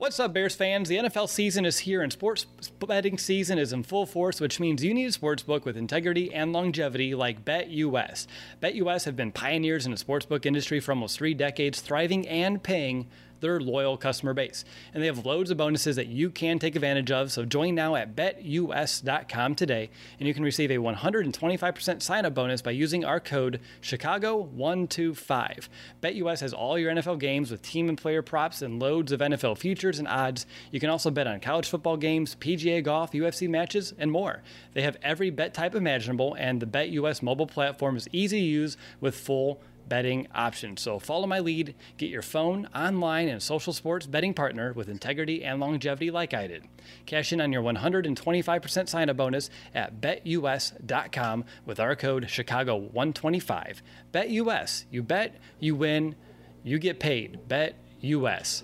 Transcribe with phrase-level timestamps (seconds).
[0.00, 0.88] What's up, Bears fans?
[0.88, 2.46] The NFL season is here and sports
[2.78, 6.32] betting season is in full force, which means you need a sports book with integrity
[6.32, 8.26] and longevity like BetUS.
[8.62, 13.08] BetUS have been pioneers in the sportsbook industry for almost three decades, thriving and paying
[13.40, 14.64] their loyal customer base.
[14.92, 17.32] And they have loads of bonuses that you can take advantage of.
[17.32, 22.62] So join now at betus.com today, and you can receive a 125% sign up bonus
[22.62, 25.68] by using our code Chicago125.
[26.02, 29.58] BetUS has all your NFL games with team and player props and loads of NFL
[29.58, 30.46] futures and odds.
[30.70, 34.42] You can also bet on college football games, PGA golf, UFC matches, and more.
[34.74, 38.76] They have every bet type imaginable, and the BetUS mobile platform is easy to use
[39.00, 40.80] with full betting options.
[40.80, 45.44] So follow my lead, get your phone, online, and social sports betting partner with integrity
[45.44, 46.64] and longevity like I did.
[47.04, 53.82] Cash in on your 125% sign up bonus at betus.com with our code Chicago125.
[54.12, 56.14] BetUS, you bet, you win,
[56.62, 57.40] you get paid.
[57.48, 58.62] BetUS.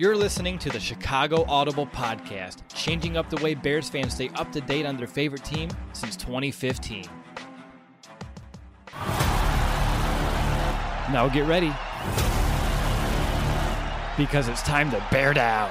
[0.00, 4.52] You're listening to the Chicago Audible Podcast, changing up the way Bears fans stay up
[4.52, 7.04] to date on their favorite team since 2015.
[11.12, 11.72] Now get ready.
[14.16, 15.70] Because it's time to bear down.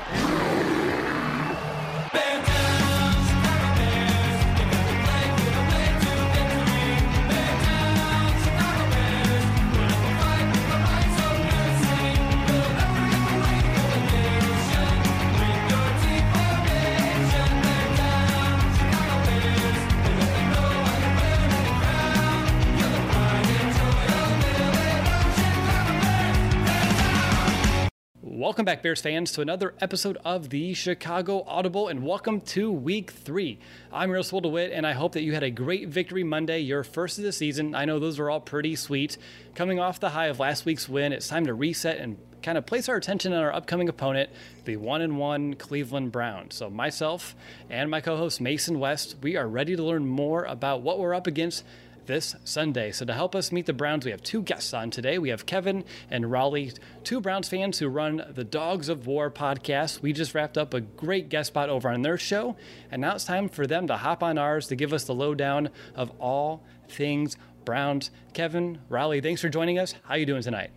[28.58, 33.12] Welcome back, Bears fans, to another episode of the Chicago Audible, and welcome to week
[33.12, 33.60] three.
[33.94, 37.20] I'm Russell DeWitt, and I hope that you had a great victory Monday, your first
[37.20, 37.76] of the season.
[37.76, 39.20] I know those were all pretty sweet.
[39.54, 42.66] Coming off the high of last week's win, it's time to reset and kind of
[42.66, 44.32] place our attention on our upcoming opponent,
[44.66, 46.56] the one and one Cleveland Browns.
[46.56, 47.36] So, myself
[47.70, 51.14] and my co host Mason West, we are ready to learn more about what we're
[51.14, 51.64] up against
[52.08, 52.92] this Sunday.
[52.92, 55.20] So, to help us meet the Browns, we have two guests on today.
[55.20, 56.72] We have Kevin and Raleigh,
[57.04, 60.02] two Browns fans who run the Dawgs of War podcast.
[60.02, 62.56] We just wrapped up a great guest spot over on their show,
[62.90, 65.70] and now it's time for them to hop on ours to give us the lowdown
[65.96, 68.12] of all things Browns.
[68.34, 69.94] Kevin, Raleigh, thanks for joining us.
[70.04, 70.72] How you doing tonight?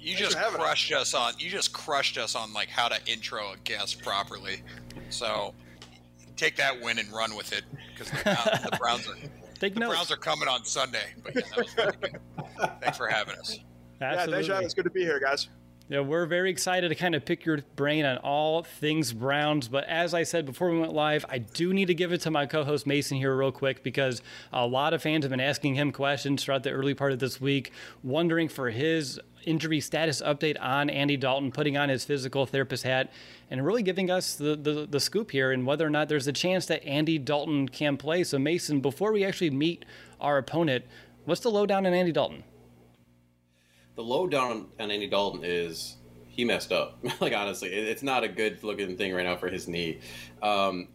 [0.00, 1.34] You just crushed us on.
[1.38, 4.62] You just crushed us on like how to intro a guest properly.
[5.10, 5.54] So
[6.36, 9.14] take that win and run with it because the, the Browns are
[9.60, 9.94] Take the notes.
[9.94, 11.14] Browns are coming on Sunday.
[11.22, 12.20] But yeah, that was really good.
[12.80, 13.58] Thanks for having us.
[14.00, 14.74] Yeah, thanks for having us.
[14.74, 15.48] Good to be here, guys.
[15.90, 19.68] Yeah, we're very excited to kind of pick your brain on all things Browns.
[19.68, 22.30] But as I said before we went live, I do need to give it to
[22.30, 24.20] my co host Mason here, real quick, because
[24.52, 27.40] a lot of fans have been asking him questions throughout the early part of this
[27.40, 27.72] week,
[28.02, 33.10] wondering for his injury status update on Andy Dalton, putting on his physical therapist hat,
[33.50, 36.32] and really giving us the, the, the scoop here and whether or not there's a
[36.34, 38.24] chance that Andy Dalton can play.
[38.24, 39.86] So, Mason, before we actually meet
[40.20, 40.84] our opponent,
[41.24, 42.44] what's the lowdown on Andy Dalton?
[43.98, 45.96] The lowdown on Andy Dalton is
[46.28, 47.04] he messed up.
[47.20, 49.98] like honestly, it, it's not a good looking thing right now for his knee.
[50.40, 50.90] Um,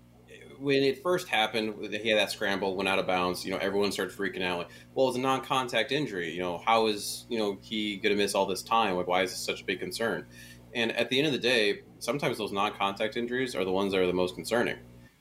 [0.58, 3.44] when it first happened, he had that scramble, went out of bounds.
[3.44, 4.60] You know, everyone started freaking out.
[4.60, 6.32] Like, well, it's a non-contact injury.
[6.32, 8.96] You know, how is you know he going to miss all this time?
[8.96, 10.26] Like, why is this such a big concern?
[10.74, 14.00] And at the end of the day, sometimes those non-contact injuries are the ones that
[14.00, 14.78] are the most concerning.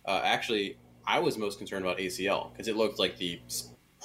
[0.06, 3.40] Uh, actually, I was most concerned about ACL because it looked like the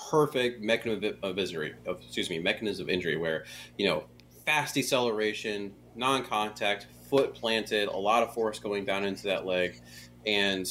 [0.09, 3.45] perfect mechanism of injury, of, excuse me, mechanism of injury where,
[3.77, 4.05] you know,
[4.45, 9.81] fast deceleration, non-contact, foot planted, a lot of force going down into that leg,
[10.25, 10.67] and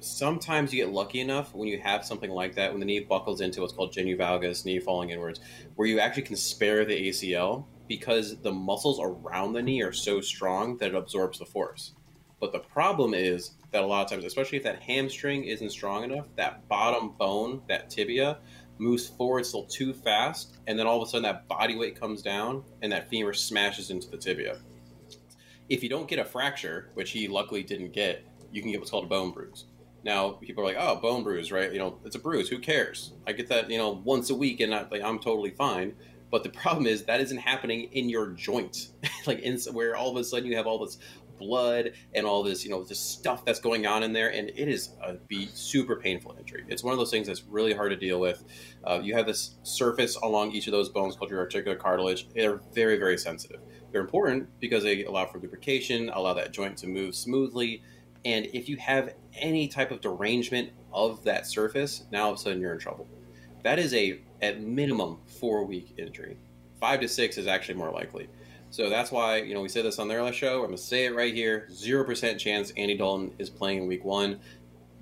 [0.00, 3.40] sometimes you get lucky enough when you have something like that when the knee buckles
[3.40, 5.40] into what's called genu valgus, knee falling inwards,
[5.76, 10.20] where you actually can spare the ACL because the muscles around the knee are so
[10.20, 11.92] strong that it absorbs the force.
[12.40, 16.02] But the problem is that a lot of times, especially if that hamstring isn't strong
[16.04, 18.38] enough, that bottom bone, that tibia,
[18.78, 22.22] moves forward still too fast, and then all of a sudden that body weight comes
[22.22, 24.58] down and that femur smashes into the tibia.
[25.68, 28.90] If you don't get a fracture, which he luckily didn't get, you can get what's
[28.90, 29.66] called a bone bruise.
[30.04, 31.72] Now people are like, "Oh, bone bruise, right?
[31.72, 32.48] You know, it's a bruise.
[32.48, 33.12] Who cares?
[33.26, 35.94] I get that, you know, once a week, and I, like, I'm totally fine."
[36.30, 38.88] But the problem is that isn't happening in your joint,
[39.26, 40.98] like in where all of a sudden you have all this
[41.46, 44.68] blood and all this, you know, this stuff that's going on in there, and it
[44.68, 46.64] is a be super painful injury.
[46.68, 48.44] It's one of those things that's really hard to deal with.
[48.84, 52.28] Uh, you have this surface along each of those bones called your articular cartilage.
[52.34, 53.60] They're very, very sensitive.
[53.90, 57.82] They're important because they allow for lubrication, allow that joint to move smoothly.
[58.24, 62.40] And if you have any type of derangement of that surface, now all of a
[62.40, 63.08] sudden you're in trouble.
[63.64, 66.36] That is a at minimum four week injury.
[66.80, 68.28] Five to six is actually more likely.
[68.72, 70.60] So that's why, you know, we said this on their last show.
[70.60, 74.02] I'm going to say it right here 0% chance Andy Dalton is playing in week
[74.02, 74.40] one.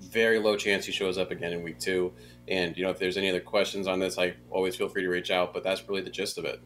[0.01, 2.11] Very low chance he shows up again in week two.
[2.49, 5.07] And, you know, if there's any other questions on this, I always feel free to
[5.07, 5.53] reach out.
[5.53, 6.61] But that's really the gist of it.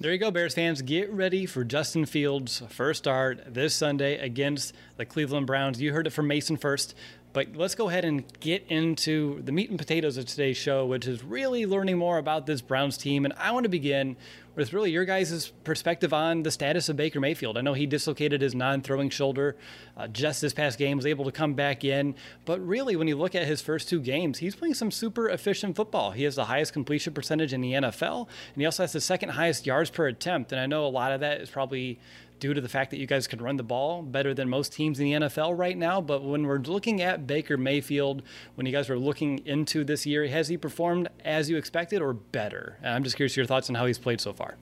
[0.00, 0.80] There you go, Bears fans.
[0.80, 5.82] Get ready for Justin Fields' first start this Sunday against the Cleveland Browns.
[5.82, 6.94] You heard it from Mason first.
[7.32, 11.06] But let's go ahead and get into the meat and potatoes of today's show, which
[11.06, 13.24] is really learning more about this Browns team.
[13.24, 14.16] And I want to begin
[14.54, 17.56] with really your guys' perspective on the status of Baker Mayfield.
[17.56, 19.56] I know he dislocated his non throwing shoulder
[19.96, 22.14] uh, just this past game, was able to come back in.
[22.44, 25.76] But really, when you look at his first two games, he's playing some super efficient
[25.76, 26.10] football.
[26.10, 29.30] He has the highest completion percentage in the NFL, and he also has the second
[29.30, 30.52] highest yards per attempt.
[30.52, 31.98] And I know a lot of that is probably
[32.42, 34.98] due to the fact that you guys can run the ball better than most teams
[34.98, 36.00] in the NFL right now.
[36.00, 38.24] But when we're looking at Baker Mayfield,
[38.56, 42.12] when you guys were looking into this year, has he performed as you expected or
[42.12, 42.78] better?
[42.82, 44.56] And I'm just curious your thoughts on how he's played so far.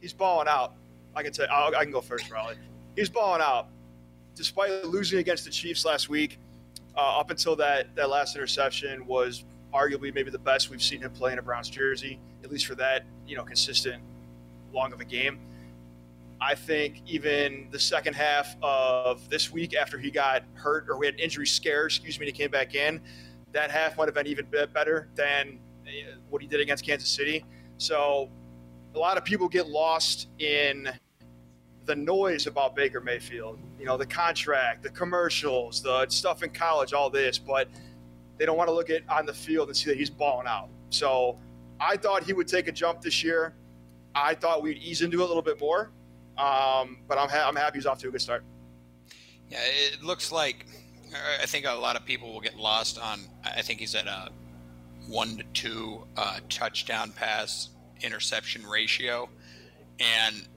[0.00, 0.74] He's balling out.
[1.16, 2.54] I can say i can go first, Raleigh.
[2.94, 3.66] He's balling out.
[4.36, 6.38] Despite losing against the Chiefs last week,
[6.96, 11.10] uh, up until that that last interception was arguably maybe the best we've seen him
[11.10, 14.00] play in a Browns jersey, at least for that you know consistent
[14.72, 15.40] long of a game.
[16.44, 21.06] I think even the second half of this week, after he got hurt or we
[21.06, 23.00] had injury scare, excuse me, and he came back in,
[23.52, 25.90] that half might have been even better than uh,
[26.28, 27.46] what he did against Kansas City.
[27.78, 28.28] So
[28.94, 30.90] a lot of people get lost in
[31.86, 36.92] the noise about Baker Mayfield, you know, the contract, the commercials, the stuff in college,
[36.92, 37.68] all this, but
[38.36, 40.68] they don't want to look at on the field and see that he's balling out.
[40.90, 41.38] So
[41.80, 43.54] I thought he would take a jump this year.
[44.14, 45.90] I thought we'd ease into it a little bit more.
[46.38, 48.44] Um, but I'm, ha- I'm happy he's off to a good start.
[49.50, 50.66] Yeah, it looks like
[51.42, 53.20] I think a lot of people will get lost on.
[53.44, 54.30] I think he's at a
[55.08, 57.68] one to two uh, touchdown pass
[58.02, 59.28] interception ratio,
[60.00, 60.48] and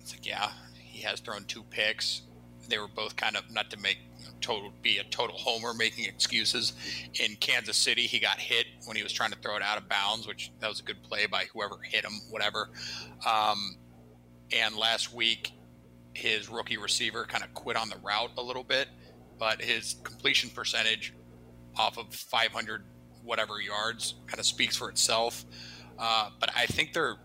[0.00, 2.22] it's like, yeah, he has thrown two picks.
[2.68, 3.98] They were both kind of not to make
[4.40, 6.72] total be a total homer making excuses.
[7.20, 9.88] In Kansas City, he got hit when he was trying to throw it out of
[9.88, 12.70] bounds, which that was a good play by whoever hit him, whatever.
[13.26, 13.76] Um,
[14.52, 15.52] and last week,
[16.14, 18.88] his rookie receiver kind of quit on the route a little bit,
[19.38, 21.14] but his completion percentage
[21.76, 22.84] off of 500
[23.22, 25.44] whatever yards kind of speaks for itself.
[25.98, 27.18] Uh, but I think they're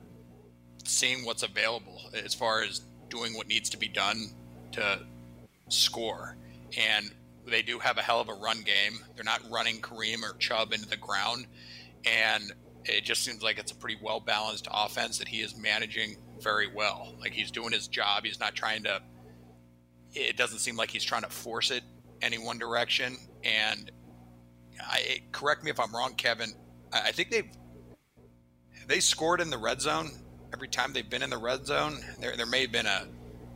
[0.83, 4.29] seeing what's available as far as doing what needs to be done
[4.73, 4.99] to
[5.69, 6.37] score.
[6.77, 7.11] And
[7.47, 8.99] they do have a hell of a run game.
[9.15, 11.47] They're not running Kareem or Chubb into the ground.
[12.05, 12.51] And
[12.83, 16.67] it just seems like it's a pretty well balanced offense that he is managing very
[16.73, 17.15] well.
[17.19, 18.23] Like he's doing his job.
[18.23, 19.01] He's not trying to.
[20.13, 21.83] It doesn't seem like he's trying to force it
[22.21, 23.17] any one direction.
[23.43, 23.91] And
[24.79, 26.51] I correct me if I'm wrong, Kevin.
[26.91, 27.49] I think they've
[28.87, 30.11] they scored in the red zone
[30.53, 31.97] every time they've been in the red zone.
[32.19, 33.07] There there may have been a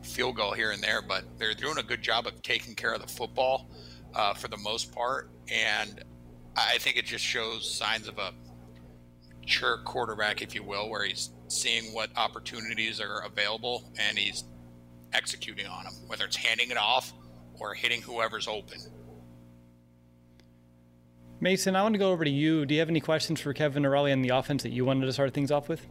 [0.02, 3.02] field goal here and there, but they're doing a good job of taking care of
[3.02, 3.70] the football
[4.14, 5.30] uh, for the most part.
[5.52, 6.04] And
[6.56, 8.34] I think it just shows signs of a
[9.50, 14.44] mature quarterback, if you will, where he's seeing what opportunities are available and he's
[15.14, 17.14] executing on them, whether it's handing it off
[17.56, 18.78] or hitting whoever's open.
[21.40, 22.64] Mason, I want to go over to you.
[22.68, 25.08] Do you have any questions for Kevin and Raleigh on the offense that you wanted
[25.08, 25.84] to start things off with?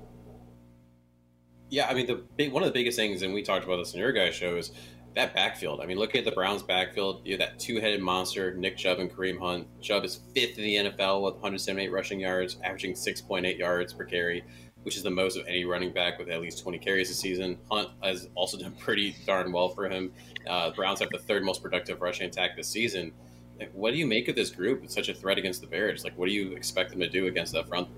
[1.69, 3.93] Yeah, I mean, the big, one of the biggest things, and we talked about this
[3.93, 4.71] in your guys' show, is
[5.15, 5.81] that backfield.
[5.81, 7.23] I mean, look at the Browns' backfield.
[7.25, 9.67] You have that two-headed monster, Nick Chubb and Kareem Hunt.
[9.81, 14.45] Chubb is fifth in the NFL with 178 rushing yards, averaging 6.8 yards per carry
[14.89, 17.59] which is the most of any running back with at least 20 carries this season.
[17.71, 20.13] Hunt has also done pretty darn well for him.
[20.47, 23.13] Uh, Browns have the third most productive rushing attack this season.
[23.59, 24.85] Like, what do you make of this group?
[24.85, 26.05] It's such a threat against the Bears.
[26.05, 27.89] Like, what do you expect them to do against that front?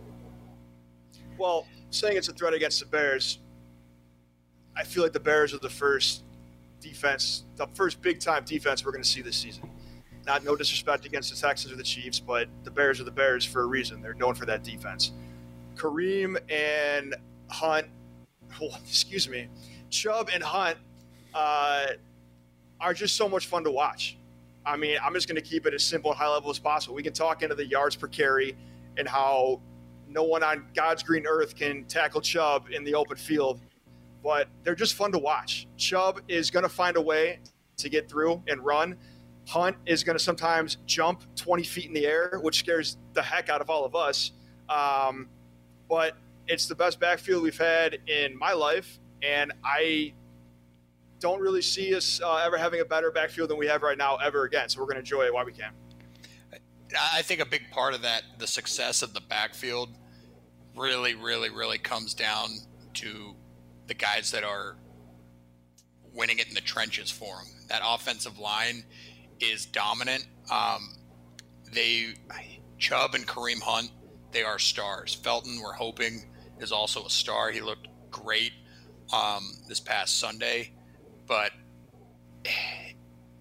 [1.39, 3.39] Well, saying it's a threat against the Bears,
[4.77, 6.25] I feel like the Bears are the first
[6.81, 9.69] defense, the first big time defense we're going to see this season.
[10.27, 13.45] Not no disrespect against the Texans or the Chiefs, but the Bears are the Bears
[13.45, 14.03] for a reason.
[14.03, 15.13] They're known for that defense.
[15.77, 17.15] Kareem and
[17.49, 17.87] Hunt,
[18.63, 19.49] oh, excuse me,
[19.89, 20.79] Chubb and Hunt
[21.35, 21.87] uh,
[22.81, 24.17] are just so much fun to watch.
[24.65, 26.95] I mean, I'm just going to keep it as simple and high level as possible.
[26.95, 28.57] We can talk into the yards per carry
[28.99, 29.61] and how
[30.07, 33.61] no one on God's green earth can tackle Chubb in the open field,
[34.23, 35.67] but they're just fun to watch.
[35.77, 37.41] Chubb is going to find a way
[37.79, 38.97] to get through and run.
[39.47, 43.49] Hunt is going to sometimes jump 20 feet in the air, which scares the heck
[43.49, 44.33] out of all of us.
[44.69, 45.29] Um,
[45.89, 50.15] but it's the best backfield we've had in my life, and I
[51.19, 54.17] don't really see us uh, ever having a better backfield than we have right now
[54.17, 54.69] ever again.
[54.69, 55.73] So we're going to enjoy it while we can.
[56.99, 59.91] I think a big part of that, the success of the backfield,
[60.77, 62.49] really, really, really comes down
[62.95, 63.37] to
[63.91, 64.77] the guys that are
[66.15, 67.47] winning it in the trenches for them.
[67.69, 68.85] That offensive line
[69.41, 70.29] is dominant.
[70.49, 70.95] Um,
[71.73, 72.15] they,
[72.79, 73.91] Chubb and Kareem Hunt,
[74.31, 75.13] they are stars.
[75.13, 76.23] Felton, we're hoping,
[76.61, 77.51] is also a star.
[77.51, 78.53] He looked great
[79.13, 80.71] um, this past Sunday,
[81.27, 81.51] but
[82.45, 82.55] it,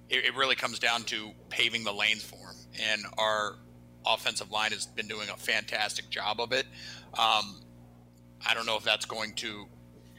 [0.10, 2.56] it really comes down to paving the lanes for him.
[2.92, 3.58] And our
[4.04, 6.66] offensive line has been doing a fantastic job of it.
[7.14, 7.62] Um,
[8.48, 9.68] I don't know if that's going to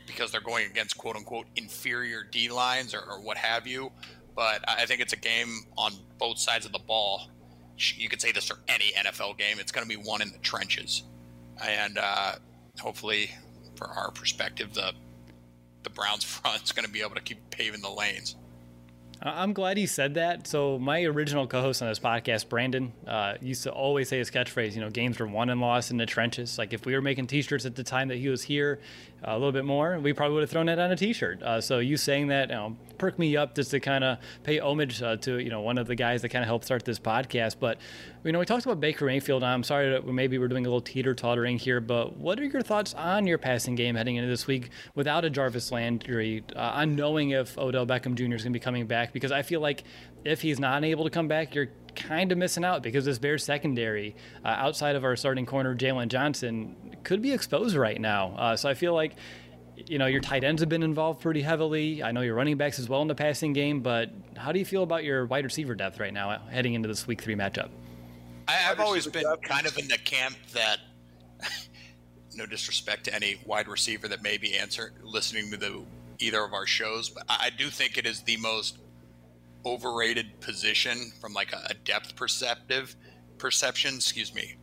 [0.07, 3.91] because they're going against quote unquote inferior D lines or, or, what have you.
[4.35, 7.29] But I think it's a game on both sides of the ball.
[7.77, 9.59] You could say this for any NFL game.
[9.59, 11.03] It's going to be one in the trenches,
[11.63, 12.35] and uh,
[12.79, 13.31] hopefully,
[13.77, 14.93] for our perspective, the
[15.83, 18.37] the Browns front is going to be able to keep paving the lanes.
[19.23, 20.47] I'm glad he said that.
[20.47, 24.75] So my original co-host on this podcast, Brandon, uh, used to always say his catchphrase.
[24.75, 26.57] You know, games were won and lost in the trenches.
[26.57, 28.81] Like if we were making T-shirts at the time that he was here,
[29.23, 31.43] uh, a little bit more, we probably would have thrown it on a T-shirt.
[31.43, 34.59] Uh, so you saying that you know, perked me up just to kind of pay
[34.59, 36.99] homage uh, to you know one of the guys that kind of helped start this
[36.99, 37.57] podcast.
[37.61, 37.77] But
[38.25, 39.43] you know, we talked about Baker Mayfield.
[39.43, 42.61] I'm sorry that maybe we're doing a little teeter tottering here, but what are your
[42.61, 46.45] thoughts on your passing game heading into this week without a Jarvis Landry?
[46.55, 48.35] Uh, knowing if Odell Beckham Jr.
[48.35, 49.85] is going to be coming back because I feel like
[50.25, 53.43] if he's not able to come back, you're kind of missing out because this Bears
[53.43, 58.35] secondary, uh, outside of our starting corner Jalen Johnson, could be exposed right now.
[58.37, 59.15] Uh, so I feel like
[59.87, 62.03] you know your tight ends have been involved pretty heavily.
[62.03, 64.67] I know your running backs as well in the passing game, but how do you
[64.67, 67.71] feel about your wide receiver depth right now heading into this Week Three matchup?
[68.71, 70.79] I've always been kind of in the camp that.
[72.35, 75.83] no disrespect to any wide receiver that may be answer listening to the
[76.21, 78.79] either of our shows, but I do think it is the most
[79.65, 82.95] overrated position from like a, depth perceptive
[83.39, 84.57] perception, excuse me.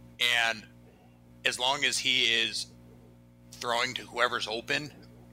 [0.46, 0.64] And
[1.46, 2.68] as long as he is
[3.54, 4.92] throwing to whoever's open,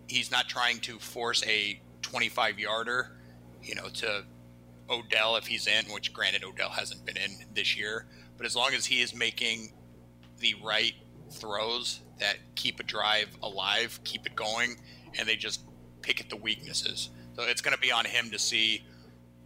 [0.08, 3.16] he's not trying to force a 25 yarder,
[3.62, 4.24] you know, to
[4.90, 8.06] Odell if he's in, which granted Odell hasn't been in this year,
[8.44, 9.72] but as long as he is making
[10.40, 10.92] the right
[11.30, 14.76] throws that keep a drive alive, keep it going,
[15.18, 15.64] and they just
[16.02, 17.08] pick at the weaknesses.
[17.36, 18.84] So it's going to be on him to see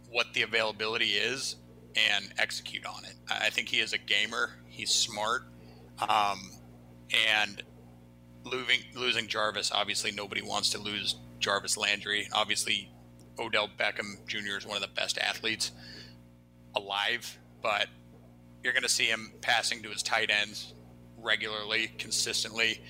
[0.09, 1.55] what the availability is
[1.95, 3.13] and execute on it.
[3.29, 4.59] I think he is a gamer.
[4.67, 5.43] He's smart.
[6.01, 6.51] Um,
[7.29, 7.63] and
[8.43, 12.27] losing, losing Jarvis, obviously, nobody wants to lose Jarvis Landry.
[12.33, 12.91] Obviously,
[13.39, 14.57] Odell Beckham Jr.
[14.57, 15.71] is one of the best athletes
[16.75, 17.87] alive, but
[18.63, 20.73] you're going to see him passing to his tight ends
[21.17, 22.81] regularly, consistently,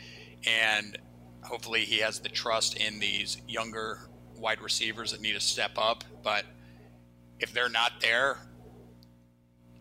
[0.46, 0.98] and
[1.44, 6.04] hopefully he has the trust in these younger wide receivers that need to step up.
[6.24, 6.46] But
[7.40, 8.38] if they're not there,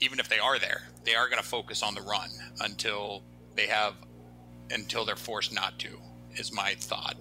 [0.01, 2.31] even if they are there, they are going to focus on the run
[2.61, 3.23] until
[3.55, 3.95] they have
[4.71, 5.99] until they're forced not to.
[6.37, 7.17] Is my thought.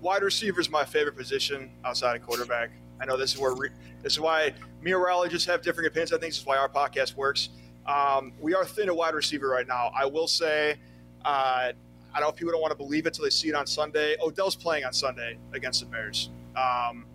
[0.00, 2.70] Wide receiver is my favorite position outside of quarterback.
[3.00, 3.70] I know this is where re-
[4.02, 6.12] this is why me and Raleigh just have different opinions.
[6.12, 7.50] I think this is why our podcast works.
[7.86, 9.90] Um, we are thin at wide receiver right now.
[9.94, 10.76] I will say,
[11.24, 11.72] uh, I
[12.14, 14.16] don't know if people don't want to believe it until they see it on Sunday.
[14.22, 16.30] Odell's playing on Sunday against the Bears.
[16.56, 17.06] Um,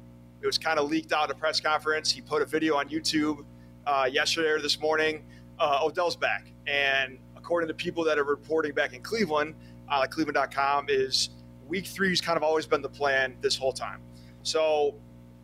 [0.42, 2.12] it was kind of leaked out at a press conference.
[2.12, 3.46] He put a video on YouTube
[3.86, 5.26] uh, yesterday or this morning.
[5.60, 9.56] Uh, Odell's back, and according to people that are reporting back in Cleveland,
[9.90, 11.30] uh, Cleveland.com, is
[11.68, 14.02] Week Three's kind of always been the plan this whole time.
[14.44, 14.96] So,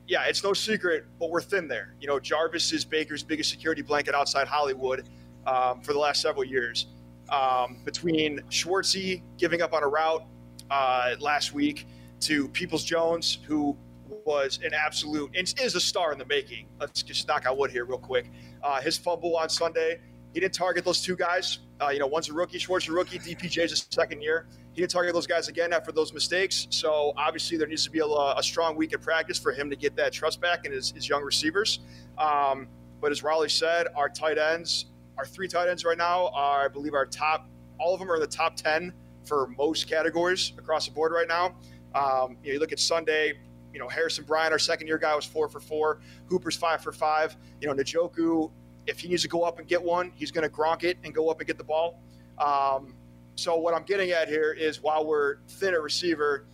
[0.08, 1.96] yeah, it's no secret, but we're thin there.
[2.00, 5.10] You know, Jarvis is Baker's biggest security blanket outside Hollywood
[5.46, 6.88] um, for the last several years.
[7.30, 10.24] Um, between Schwartzy giving up on a route
[10.72, 11.88] uh, last week
[12.22, 13.78] to Peoples Jones, who
[14.26, 16.68] was an absolute and is a star in the making.
[16.80, 18.32] Let's just knock on wood here real quick.
[18.64, 20.00] Uh, his fumble on Sunday,
[20.34, 21.60] he didn't target those two guys.
[21.82, 24.48] Uh, you know, one's a rookie, Schwartz a rookie, DPJ's a second year.
[24.78, 26.68] He didn't target those guys again after those mistakes.
[26.70, 29.76] So obviously, there needs to be a, a strong week of practice for him to
[29.76, 31.80] get that trust back in his, his young receivers.
[32.20, 32.68] Um,
[33.02, 34.86] but as Raleigh said, our tight ends,
[35.18, 37.50] our three tight ends right now are, I believe, our top.
[37.80, 38.94] All of them are in the top ten
[39.26, 41.56] for most categories across the board right now.
[41.96, 43.34] Um, you, know, you look at Sunday,
[43.74, 46.02] you know, Harrison Bryant, our second year guy, was four for four.
[46.28, 47.36] Hooper's five for five.
[47.62, 48.52] You know, Njoku,
[48.86, 51.16] if he needs to go up and get one, he's going to Gronk it and
[51.16, 52.00] go up and get the ball.
[52.38, 52.94] Um,
[53.38, 56.48] so what I'm getting at here is while we're thin at receiver,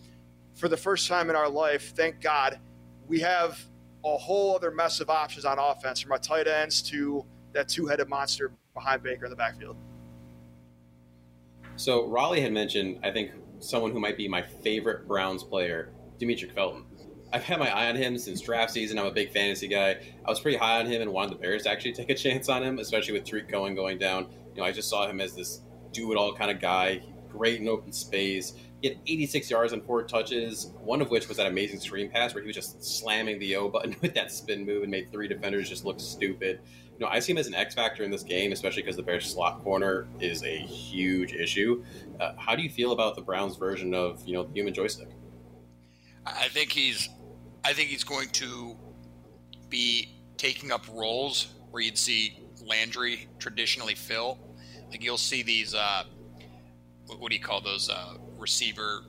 [0.54, 2.60] for the first time in our life, thank God,
[3.08, 3.58] we have
[4.04, 8.06] a whole other mess of options on offense from our tight ends to that two-headed
[8.08, 9.78] monster behind Baker in the backfield.
[11.76, 16.52] So Raleigh had mentioned, I think, someone who might be my favorite Browns player, Demetric
[16.52, 16.84] Felton.
[17.32, 18.98] I've had my eye on him since draft season.
[18.98, 19.96] I'm a big fantasy guy.
[20.24, 22.50] I was pretty high on him and wanted the Bears to actually take a chance
[22.50, 24.26] on him, especially with Tarik Cohen going down.
[24.54, 25.62] You know, I just saw him as this
[25.94, 28.54] do it all kind of guy, great in open space.
[28.82, 32.34] He had 86 yards and four touches, one of which was that amazing screen pass
[32.34, 35.28] where he was just slamming the O button with that spin move and made three
[35.28, 36.60] defenders just look stupid.
[36.92, 39.02] You know, I see him as an X factor in this game, especially because the
[39.02, 41.82] Bears slot corner is a huge issue.
[42.20, 45.08] Uh, how do you feel about the Browns' version of you know the human joystick?
[46.26, 47.08] I think he's,
[47.64, 48.76] I think he's going to
[49.68, 54.38] be taking up roles where you'd see Landry traditionally fill
[54.90, 56.04] like you'll see these, uh,
[57.06, 59.04] what do you call those uh, receiver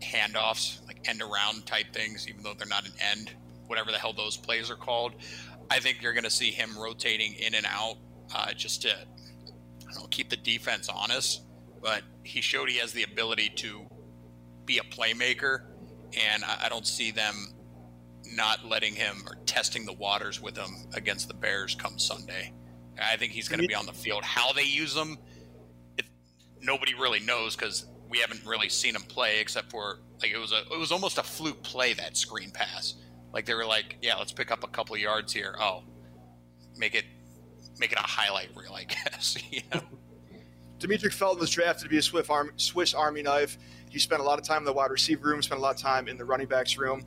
[0.00, 3.32] handoffs, like end around type things, even though they're not an end,
[3.66, 5.12] whatever the hell those plays are called.
[5.70, 7.96] I think you're going to see him rotating in and out
[8.34, 8.94] uh, just to
[9.94, 11.42] know, keep the defense honest.
[11.80, 13.86] But he showed he has the ability to
[14.64, 15.66] be a playmaker,
[16.20, 17.34] and I, I don't see them
[18.34, 22.52] not letting him or testing the waters with him against the Bears come Sunday.
[23.00, 24.24] I think he's going to be on the field.
[24.24, 25.18] How they use him,
[25.96, 26.06] it,
[26.60, 30.52] nobody really knows because we haven't really seen him play except for like it was
[30.52, 32.94] a it was almost a fluke play that screen pass.
[33.32, 35.54] Like they were like, yeah, let's pick up a couple yards here.
[35.60, 35.82] Oh,
[36.76, 37.04] make it
[37.78, 39.36] make it a highlight reel, I guess.
[39.50, 39.82] you know?
[40.78, 43.58] Demetric Felton was drafted to be a Swiss Army, Swiss Army knife.
[43.90, 45.80] He spent a lot of time in the wide receiver room, spent a lot of
[45.80, 47.04] time in the running backs room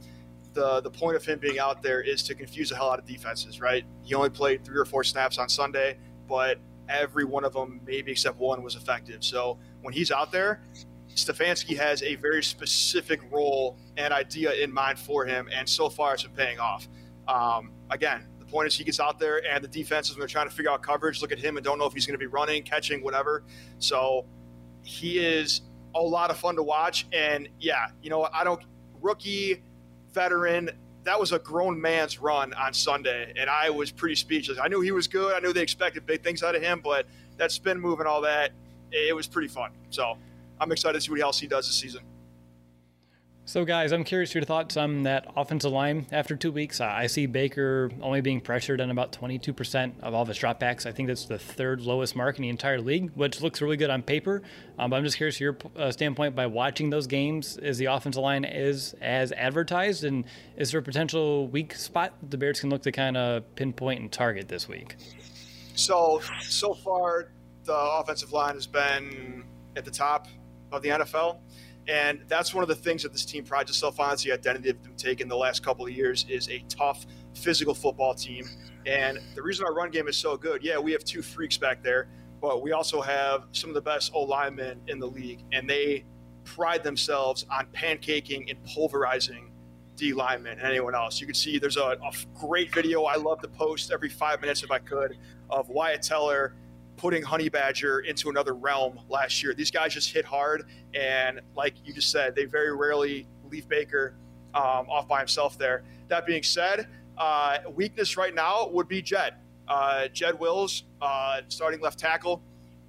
[0.54, 3.06] the the point of him being out there is to confuse the hell out of
[3.06, 3.86] defenses, right?
[4.04, 6.60] He only played three or four snaps on Sunday, but
[6.90, 9.24] every one of them, maybe except one, was effective.
[9.24, 10.62] So when he's out there,
[11.16, 16.14] Stefanski has a very specific role and idea in mind for him, and so far
[16.14, 16.88] it's been paying off.
[17.28, 20.50] Um, again, the point is he gets out there, and the defenses when they're trying
[20.50, 22.28] to figure out coverage, look at him and don't know if he's going to be
[22.28, 23.44] running, catching, whatever.
[23.80, 24.26] So
[24.84, 25.62] he is
[25.96, 28.64] a lot of fun to watch, and yeah, you know I don't
[29.02, 29.64] rookie
[30.14, 30.70] veteran.
[31.04, 34.60] That was a grown man's run on Sunday, and I was pretty speechless.
[34.62, 35.34] I knew he was good.
[35.34, 38.22] I knew they expected big things out of him, but that spin move and all
[38.22, 38.52] that,
[38.92, 39.72] it was pretty fun.
[39.90, 40.18] So
[40.60, 42.02] I'm excited to see what else he does this season.
[43.44, 46.80] So, guys, I'm curious your thoughts on that offensive line after two weeks.
[46.80, 50.86] I see Baker only being pressured on about 22% of all of his dropbacks.
[50.86, 53.90] I think that's the third lowest mark in the entire league, which looks really good
[53.90, 54.44] on paper.
[54.78, 57.58] Um, but I'm just curious your uh, standpoint by watching those games.
[57.58, 60.24] Is the offensive line is as advertised, and
[60.56, 64.12] is there a potential weak spot the Bears can look to kind of pinpoint and
[64.12, 64.96] target this week?
[65.74, 67.32] So, so far,
[67.64, 70.28] the offensive line has been at the top
[70.72, 71.40] of the NFL.
[71.92, 74.14] And that's one of the things that this team prides itself on.
[74.14, 78.14] Is the identity they've taken the last couple of years is a tough, physical football
[78.14, 78.46] team.
[78.86, 81.84] And the reason our run game is so good, yeah, we have two freaks back
[81.84, 82.08] there,
[82.40, 86.06] but we also have some of the best O linemen in the league, and they
[86.46, 89.52] pride themselves on pancaking and pulverizing
[89.98, 91.20] D linemen and anyone else.
[91.20, 94.64] You can see there's a, a great video I love to post every five minutes
[94.64, 95.18] if I could
[95.50, 96.56] of Wyatt Teller
[97.02, 99.56] putting Honey Badger into another realm last year.
[99.56, 104.14] These guys just hit hard, and like you just said, they very rarely leave Baker
[104.54, 105.84] um, off by himself there.
[106.10, 106.88] That being said,
[107.18, 109.34] uh, weakness right now would be Jed.
[109.68, 112.40] Uh, Jed Wills, uh, starting left tackle.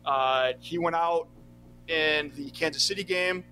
[0.05, 1.29] Uh, he went out
[1.89, 3.43] in the Kansas City game.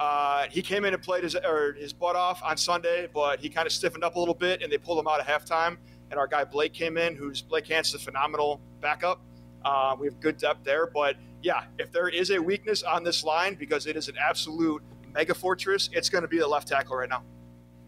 [0.00, 1.36] Uh, he came in and played his,
[1.78, 4.72] his butt off on Sunday, but he kind of stiffened up a little bit, and
[4.72, 5.76] they pulled him out at halftime.
[6.10, 9.20] And our guy Blake came in, who's Blake Hance's a phenomenal backup.
[9.64, 13.24] Um, we have good depth there, but yeah, if there is a weakness on this
[13.24, 16.96] line because it is an absolute mega fortress, it's going to be the left tackle
[16.96, 17.22] right now.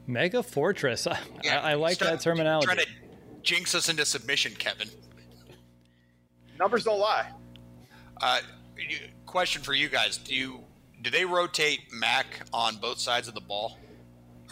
[0.07, 1.07] Mega fortress.
[1.45, 2.67] Yeah, I, I, like start, that terminology.
[2.67, 2.87] Trying to
[3.43, 4.89] jinx us into submission, Kevin.
[6.59, 7.31] Numbers don't lie.
[8.21, 8.41] Uh,
[9.27, 10.61] question for you guys: Do you
[11.03, 13.77] do they rotate Mack on both sides of the ball,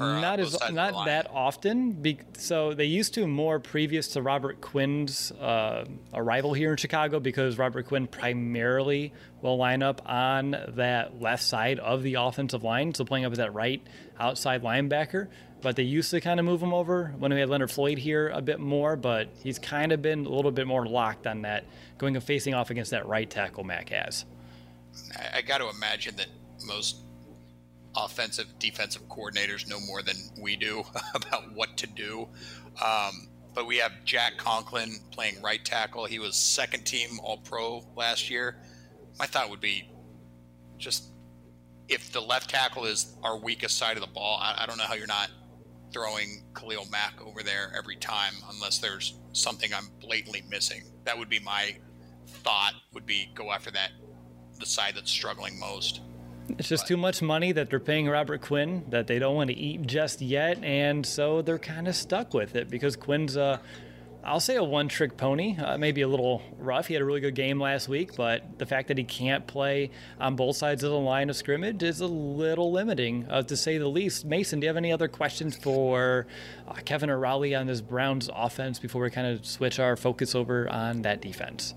[0.01, 1.93] Or, uh, not as sides of the not that often.
[1.93, 5.85] Be, so they used to more previous to Robert Quinn's uh,
[6.15, 11.79] arrival here in Chicago because Robert Quinn primarily will line up on that left side
[11.79, 13.83] of the offensive line, so playing up as that right
[14.19, 15.29] outside linebacker.
[15.61, 18.31] But they used to kind of move him over when we had Leonard Floyd here
[18.31, 18.97] a bit more.
[18.97, 21.65] But he's kind of been a little bit more locked on that,
[21.99, 24.25] going and facing off against that right tackle Mack has.
[25.15, 26.29] I, I got to imagine that
[26.65, 26.97] most
[27.97, 32.29] offensive defensive coordinators know more than we do about what to do.
[32.85, 36.05] Um, but we have Jack Conklin playing right tackle.
[36.07, 38.57] He was second team All Pro last year.
[39.19, 39.91] My thought would be
[40.79, 41.11] just
[41.89, 44.85] if the left tackle is our weakest side of the ball, I, I don't know
[44.85, 45.31] how you're not
[45.93, 50.85] throwing Khalil Mack over there every time unless there's something I'm blatantly missing.
[51.05, 51.77] That would be my
[52.29, 53.91] thought would be go after that
[54.61, 56.01] the side that's struggling most.
[56.59, 59.57] It's just too much money that they're paying Robert Quinn that they don't want to
[59.57, 63.61] eat just yet, and so they're kind of stuck with it because Quinn's a,
[64.23, 65.57] I'll say a one-trick pony.
[65.59, 66.87] Uh, maybe a little rough.
[66.87, 69.91] He had a really good game last week, but the fact that he can't play
[70.21, 73.79] on both sides of the line of scrimmage is a little limiting, uh, to say
[73.79, 74.25] the least.
[74.25, 76.27] Mason, do you have any other questions for
[76.69, 80.35] uh, Kevin or Raleigh on this Browns offense before we kind of switch our focus
[80.35, 81.75] over on that defense?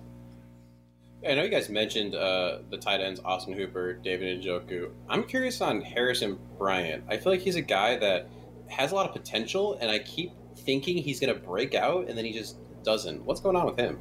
[1.25, 4.91] I know you guys mentioned uh, the tight ends, Austin Hooper, David Njoku.
[5.07, 7.05] I'm curious on Harrison Bryant.
[7.07, 8.27] I feel like he's a guy that
[8.67, 12.17] has a lot of potential, and I keep thinking he's going to break out, and
[12.17, 13.23] then he just doesn't.
[13.23, 13.99] What's going on with him?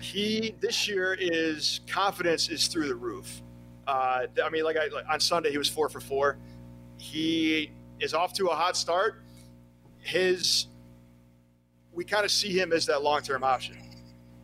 [0.00, 3.40] He this year is confidence is through the roof.
[3.86, 6.38] Uh, I mean, like, I, like on Sunday he was four for four.
[6.98, 9.22] He is off to a hot start.
[10.00, 10.66] His
[11.92, 13.76] we kind of see him as that long term option,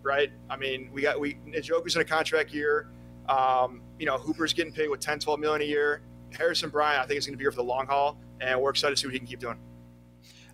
[0.03, 0.31] right?
[0.49, 2.89] I mean, we got we Njoku's in a contract year.
[3.29, 6.03] Um, you know, Hooper's getting paid with 10, 12 million a year.
[6.37, 8.71] Harrison Bryant, I think, is going to be here for the long haul, and we're
[8.71, 9.59] excited to see what he can keep doing.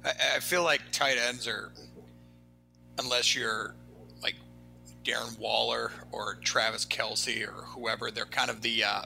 [0.05, 1.73] I, I feel like tight ends are,
[2.99, 3.75] unless you're
[4.23, 4.35] like
[5.05, 9.03] Darren Waller or Travis Kelce or whoever, they're kind of the uh,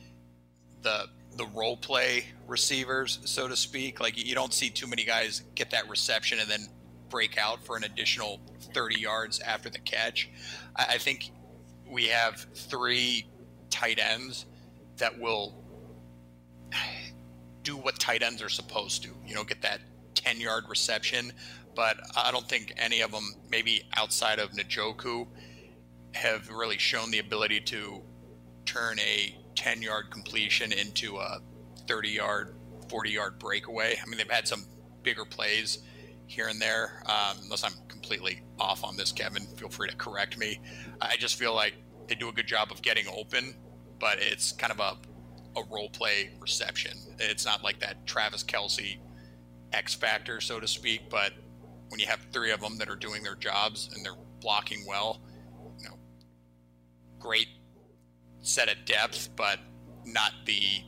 [0.82, 4.00] the the role play receivers, so to speak.
[4.00, 6.66] Like you don't see too many guys get that reception and then
[7.08, 8.40] break out for an additional
[8.74, 10.28] 30 yards after the catch.
[10.76, 11.30] I, I think
[11.90, 13.26] we have three
[13.70, 14.46] tight ends
[14.96, 15.54] that will
[17.62, 19.10] do what tight ends are supposed to.
[19.26, 19.80] You know, get that
[20.14, 21.32] 10 yard reception.
[21.74, 25.28] But I don't think any of them, maybe outside of Njoku,
[26.12, 28.02] have really shown the ability to
[28.64, 31.40] turn a 10 yard completion into a
[31.86, 32.54] 30 yard,
[32.88, 33.96] 40 yard breakaway.
[34.02, 34.64] I mean, they've had some
[35.02, 35.78] bigger plays
[36.28, 37.02] here and there.
[37.06, 40.60] Um, unless I'm completely off on this, Kevin, feel free to correct me.
[41.00, 41.74] I just feel like
[42.06, 43.54] they do a good job of getting open,
[43.98, 44.96] but it's kind of a
[45.56, 46.92] a role play reception.
[47.18, 48.98] It's not like that Travis Kelce
[49.72, 51.10] X factor, so to speak.
[51.10, 51.32] But
[51.88, 55.20] when you have three of them that are doing their jobs and they're blocking well,
[55.78, 55.96] you know,
[57.18, 57.48] great
[58.40, 59.58] set of depth, but
[60.04, 60.82] not the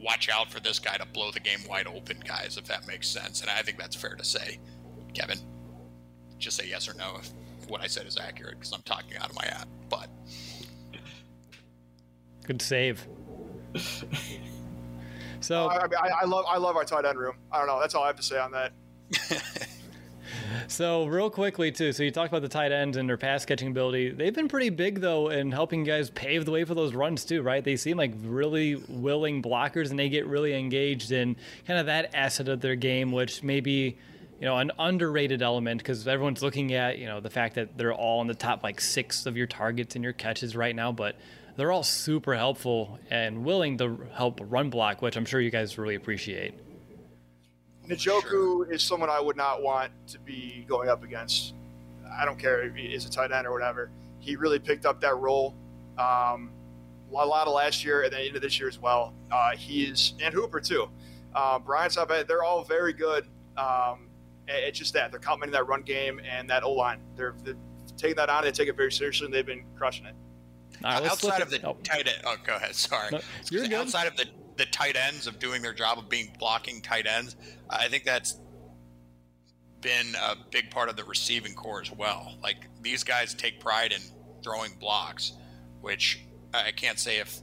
[0.00, 3.08] watch out for this guy to blow the game wide open guys, if that makes
[3.08, 3.40] sense.
[3.40, 4.58] And I think that's fair to say,
[5.14, 5.38] Kevin.
[6.38, 7.32] Just say yes or no if
[7.68, 9.66] what I said is accurate, because I'm talking out of my ass.
[9.88, 10.08] But
[12.44, 13.06] Good save.
[15.40, 17.34] So I, I, I love I love our tight end room.
[17.50, 17.80] I don't know.
[17.80, 18.72] That's all I have to say on that.
[20.68, 23.68] So real quickly too, so you talked about the tight ends and their pass catching
[23.68, 24.10] ability.
[24.10, 27.42] They've been pretty big though in helping guys pave the way for those runs too,
[27.42, 27.62] right?
[27.62, 31.36] They seem like really willing blockers and they get really engaged in
[31.66, 33.96] kind of that asset of their game, which may be,
[34.40, 37.94] you know, an underrated element because everyone's looking at, you know, the fact that they're
[37.94, 41.16] all in the top like six of your targets and your catches right now, but
[41.56, 45.76] they're all super helpful and willing to help run block, which I'm sure you guys
[45.76, 46.54] really appreciate.
[47.90, 51.54] Njoku is someone I would not want to be going up against.
[52.18, 53.90] I don't care if he is a tight end or whatever.
[54.18, 55.54] He really picked up that role
[55.98, 56.50] um,
[57.10, 59.14] a lot of last year and then into this year as well.
[59.30, 60.88] Uh, he is and Hooper too.
[61.34, 62.10] Uh, Bryant's up.
[62.26, 63.26] They're all very good.
[63.56, 64.08] Um,
[64.48, 67.00] it's just that they're complimenting that run game and that O line.
[67.16, 67.54] They're, they're
[67.96, 68.42] taking that on.
[68.44, 70.14] They take it very seriously, and they've been crushing it.
[70.84, 71.76] All right, let's outside of the at- oh.
[71.84, 72.74] tight end, oh, go ahead.
[72.74, 73.10] Sorry.
[73.12, 73.74] No, you're good.
[73.74, 74.26] Outside of the
[74.60, 77.34] the tight ends of doing their job of being blocking tight ends,
[77.70, 78.38] I think that's
[79.80, 82.34] been a big part of the receiving corps as well.
[82.42, 84.02] Like these guys take pride in
[84.44, 85.32] throwing blocks,
[85.80, 86.20] which
[86.52, 87.40] I can't say if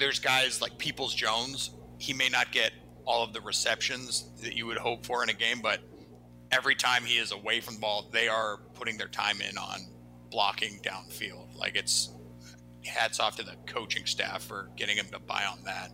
[0.00, 1.70] there's guys like Peoples Jones.
[1.98, 2.72] He may not get
[3.04, 5.78] all of the receptions that you would hope for in a game, but
[6.50, 9.78] every time he is away from the ball, they are putting their time in on
[10.30, 11.56] blocking downfield.
[11.56, 12.10] Like it's
[12.84, 15.90] hats off to the coaching staff for getting him to buy on that.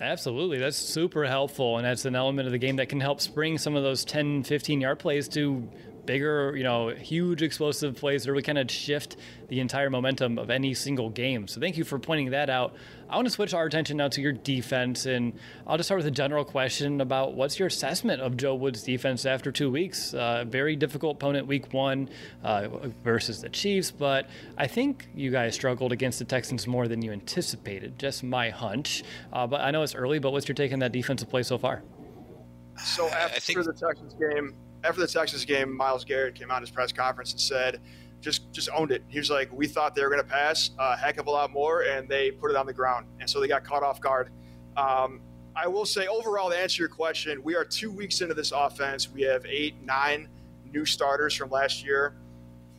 [0.00, 0.58] Absolutely.
[0.58, 1.78] That's super helpful.
[1.78, 4.42] And that's an element of the game that can help spring some of those 10,
[4.42, 5.68] 15 yard plays to
[6.06, 9.16] bigger, you know, huge explosive plays that really kind of shift
[9.48, 11.46] the entire momentum of any single game.
[11.48, 12.74] So thank you for pointing that out.
[13.08, 15.32] I want to switch our attention now to your defense, and
[15.66, 19.24] I'll just start with a general question about what's your assessment of Joe Woods' defense
[19.24, 20.12] after two weeks?
[20.12, 22.08] Uh, very difficult opponent week one
[22.42, 22.68] uh,
[23.04, 27.12] versus the Chiefs, but I think you guys struggled against the Texans more than you
[27.12, 27.98] anticipated.
[27.98, 29.04] Just my hunch.
[29.32, 31.58] Uh, but I know it's early, but what's your take on that defensive play so
[31.58, 31.84] far?
[32.76, 33.64] So after think...
[33.64, 37.40] the Texans game, after the Texas game, Myles Garrett came out his press conference and
[37.40, 37.80] said,
[38.20, 39.02] just just owned it.
[39.08, 41.52] He was like, we thought they were going to pass a heck of a lot
[41.52, 44.30] more, and they put it on the ground, and so they got caught off guard.
[44.76, 45.20] Um,
[45.54, 49.10] I will say, overall, to answer your question, we are two weeks into this offense.
[49.10, 50.28] We have eight, nine
[50.70, 52.14] new starters from last year.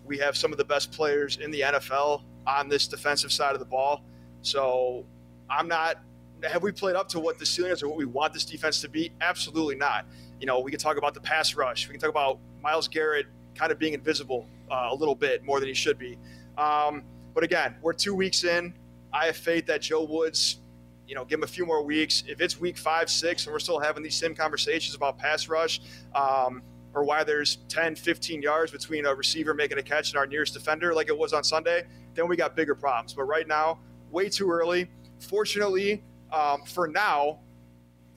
[0.05, 3.59] We have some of the best players in the NFL on this defensive side of
[3.59, 4.03] the ball.
[4.41, 5.05] So
[5.49, 5.97] I'm not.
[6.43, 8.79] Have we played up to what the ceiling is or what we want this defense
[8.81, 9.11] to be?
[9.21, 10.05] Absolutely not.
[10.39, 11.87] You know, we can talk about the pass rush.
[11.87, 15.59] We can talk about Myles Garrett kind of being invisible uh, a little bit more
[15.59, 16.17] than he should be.
[16.57, 18.73] Um, but again, we're two weeks in.
[19.13, 20.59] I have faith that Joe Woods,
[21.07, 22.23] you know, give him a few more weeks.
[22.27, 25.81] If it's week five, six, and we're still having these same conversations about pass rush,
[26.13, 26.61] um,
[26.93, 30.53] or why there's 10, 15 yards between a receiver making a catch and our nearest
[30.53, 33.13] defender, like it was on Sunday, then we got bigger problems.
[33.13, 34.89] But right now, way too early.
[35.19, 37.39] Fortunately, um, for now,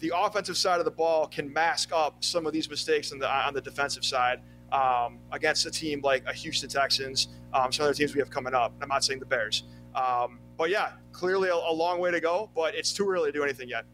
[0.01, 3.31] the offensive side of the ball can mask up some of these mistakes on the
[3.31, 4.41] on the defensive side
[4.73, 8.55] um, against a team like a Houston Texans, um, some other teams we have coming
[8.55, 8.73] up.
[8.81, 12.51] I'm not saying the Bears, um, but yeah, clearly a, a, long way to go.
[12.55, 13.85] But it's too early to do anything yet.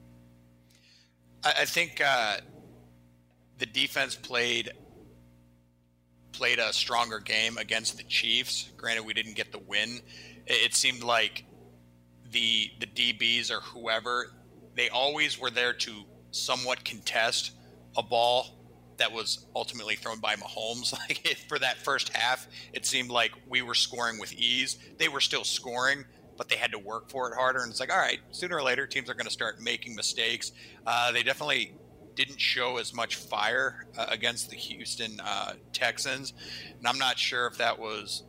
[1.45, 2.38] I, I think uh,
[3.59, 4.71] the defense played
[6.33, 8.71] played a stronger game against the Chiefs.
[8.77, 10.01] Granted, we didn't get the win.
[10.47, 11.45] It, it seemed like
[12.31, 14.31] the the DBs or whoever
[14.77, 17.53] they always were there to somewhat contest
[17.97, 18.57] a ball
[18.99, 20.95] that was ultimately thrown by Mahomes.
[21.09, 24.79] Like for that first half, it seemed like we were scoring with ease.
[24.99, 26.05] They were still scoring,
[26.37, 27.61] but they had to work for it harder.
[27.61, 30.53] And it's like, all right, sooner or later, teams are going to start making mistakes.
[30.87, 31.75] Uh, they definitely
[32.15, 36.33] didn't show as much fire uh, against the Houston uh, Texans,
[36.79, 38.25] and I'm not sure if that was.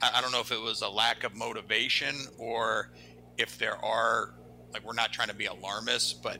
[0.00, 2.92] I don't know if it was a lack of motivation or
[3.36, 4.34] if there are
[4.72, 6.38] like we're not trying to be alarmist, but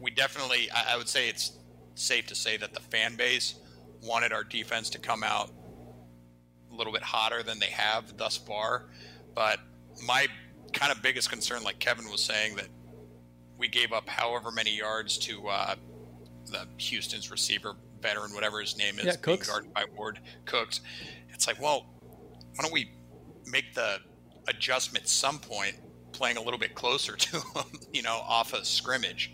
[0.00, 1.58] we definitely I, I would say it's
[1.94, 3.54] safe to say that the fan base
[4.02, 5.50] wanted our defense to come out
[6.70, 8.86] a little bit hotter than they have thus far.
[9.34, 9.60] But
[10.04, 10.26] my
[10.72, 12.68] kind of biggest concern, like Kevin was saying, that
[13.56, 15.74] we gave up however many yards to uh,
[16.46, 20.80] the Houston's receiver, veteran, whatever his name is, yeah, being guarded by Ward Cooks.
[21.30, 22.90] It's like, well, why don't we
[23.46, 23.98] make the
[24.48, 25.76] adjustment some point
[26.14, 29.32] playing a little bit closer to him, you know, off a scrimmage.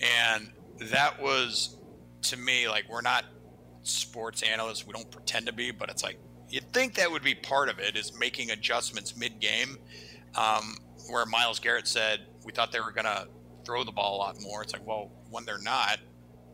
[0.00, 0.50] And
[0.90, 1.76] that was,
[2.22, 3.24] to me, like, we're not
[3.82, 4.86] sports analysts.
[4.86, 7.78] We don't pretend to be, but it's like, you'd think that would be part of
[7.78, 9.76] it is making adjustments mid game.
[10.36, 10.76] Um,
[11.08, 13.26] where Myles Garrett said, we thought they were going to
[13.64, 14.62] throw the ball a lot more.
[14.62, 15.98] It's like, well, when they're not,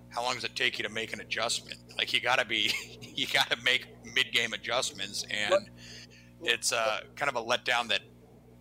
[0.08, 1.78] how long does it take you to make an adjustment?
[1.98, 2.72] Like, you got to be,
[3.14, 5.26] you got to make mid game adjustments.
[5.30, 5.68] And
[6.42, 8.00] it's uh, kind of a letdown that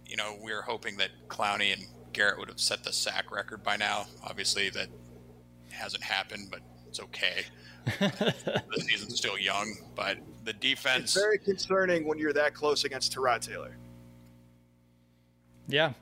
[0.06, 3.64] you know, we were hoping that Clowney and Garrett would have set the sack record
[3.64, 4.06] by now.
[4.24, 4.88] Obviously, that
[5.72, 7.44] hasn't happened, but it's okay.
[8.00, 11.16] the season's still young, but the defense.
[11.16, 13.76] It's very concerning when you're that close against Tyrod Taylor.
[15.68, 15.94] Yeah,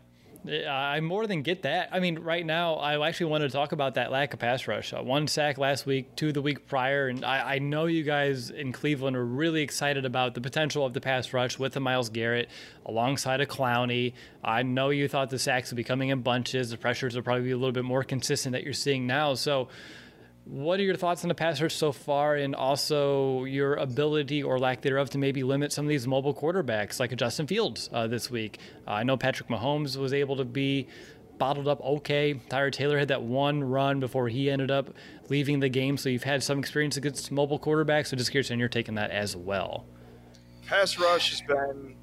[0.46, 1.90] I more than get that.
[1.92, 4.94] I mean, right now, I actually wanted to talk about that lack of pass rush.
[4.94, 8.50] Uh, one sack last week, two the week prior, and I, I, know you guys
[8.50, 12.10] in Cleveland are really excited about the potential of the pass rush with the Myles
[12.10, 12.50] Garrett
[12.86, 14.14] alongside a Clowney.
[14.44, 16.72] I know you thought the sacks would be coming in bunches.
[16.72, 19.36] The pressures will probably be a little bit more consistent that you're seeing now.
[19.36, 19.70] So
[20.46, 24.60] what are your thoughts on the pass rush so far, and also your ability or
[24.60, 28.30] lack thereof to maybe limit some of these mobile quarterbacks like Justin Fields uh, this
[28.30, 28.60] week?
[28.88, 30.88] Uh, I know Patrick Mahomes was able to be
[31.38, 32.40] bottled up okay.
[32.50, 34.94] Tyrod Taylor had that one run before he ended up
[35.30, 38.08] leaving the game, so you've had some experience against mobile quarterbacks.
[38.08, 39.86] So just curious, and you're taking that as well.
[40.68, 41.96] Pass rush has been,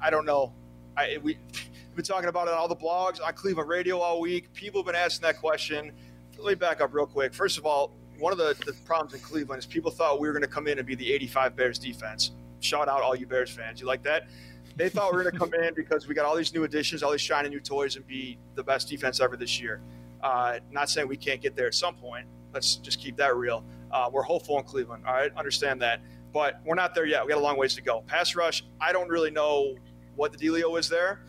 [0.00, 0.52] I don't know,
[0.94, 4.20] I, we, we've been talking about it on all the blogs on Cleveland radio all
[4.20, 4.52] week.
[4.52, 5.92] People have been asking that question
[6.38, 7.34] let me back up real quick.
[7.34, 10.32] First of all, one of the, the problems in Cleveland is people thought we were
[10.32, 12.32] going to come in and be the 85 Bears defense.
[12.60, 13.80] Shout out all you Bears fans.
[13.80, 14.28] You like that?
[14.76, 17.02] They thought we were going to come in because we got all these new additions,
[17.02, 19.80] all these shiny new toys, and be the best defense ever this year.
[20.22, 22.26] Uh, not saying we can't get there at some point.
[22.52, 23.64] Let's just keep that real.
[23.90, 25.04] Uh, we're hopeful in Cleveland.
[25.06, 26.00] All right, understand that.
[26.32, 27.24] But we're not there yet.
[27.24, 28.02] We got a long ways to go.
[28.06, 29.76] Pass rush, I don't really know
[30.14, 31.20] what the dealio is there.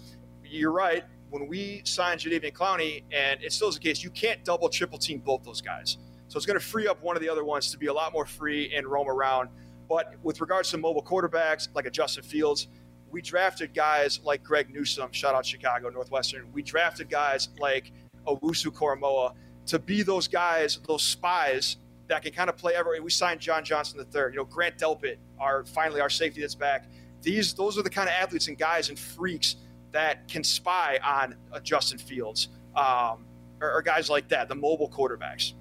[0.43, 1.03] You're right.
[1.29, 4.97] When we signed Jadeveon Clowney, and it still is the case, you can't double, triple
[4.97, 5.97] team both those guys.
[6.27, 8.13] So it's going to free up one of the other ones to be a lot
[8.13, 9.49] more free and roam around.
[9.87, 12.67] But with regards to mobile quarterbacks like a Justin Fields,
[13.09, 16.51] we drafted guys like Greg Newsome, shout out Chicago, Northwestern.
[16.51, 17.91] We drafted guys like
[18.25, 19.33] Owusu Koramoah
[19.67, 23.01] to be those guys, those spies that can kind of play everywhere.
[23.01, 26.89] We signed John Johnson III, you know, Grant Delpit, our finally our safety that's back.
[27.21, 29.55] These those are the kind of athletes and guys and freaks
[29.91, 33.25] that can spy on uh, Justin Fields um,
[33.61, 35.53] or, or, guys like that, the mobile quarterbacks.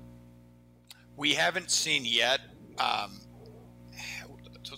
[1.16, 2.40] We haven't seen yet.
[2.78, 3.20] Um,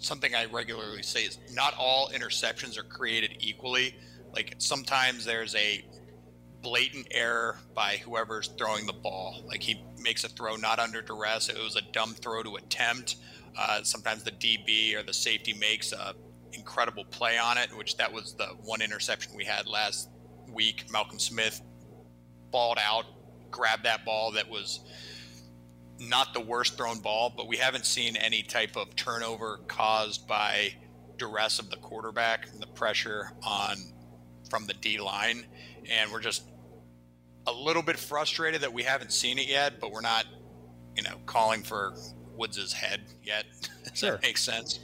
[0.00, 3.96] something I regularly say is not all interceptions are created equally.
[4.32, 5.84] Like sometimes there's a
[6.62, 9.42] blatant error by whoever's throwing the ball.
[9.46, 11.48] Like he makes a throw not under duress.
[11.48, 13.16] It was a dumb throw to attempt.
[13.58, 16.14] Uh, sometimes the DB or the safety makes a
[16.52, 20.08] incredible play on it, which that was the one interception we had last
[20.52, 20.84] week.
[20.90, 21.60] Malcolm Smith
[22.50, 23.04] balled out,
[23.50, 24.80] grabbed that ball that was
[26.00, 30.72] not the worst thrown ball, but we haven't seen any type of turnover caused by
[31.16, 33.76] duress of the quarterback and the pressure on
[34.48, 35.44] from the D line.
[35.90, 36.44] And we're just
[37.46, 40.26] a little bit frustrated that we haven't seen it yet, but we're not,
[40.96, 41.94] you know, calling for
[42.36, 43.46] Woods' head yet.
[43.84, 44.10] Does sure.
[44.12, 44.80] that make sense?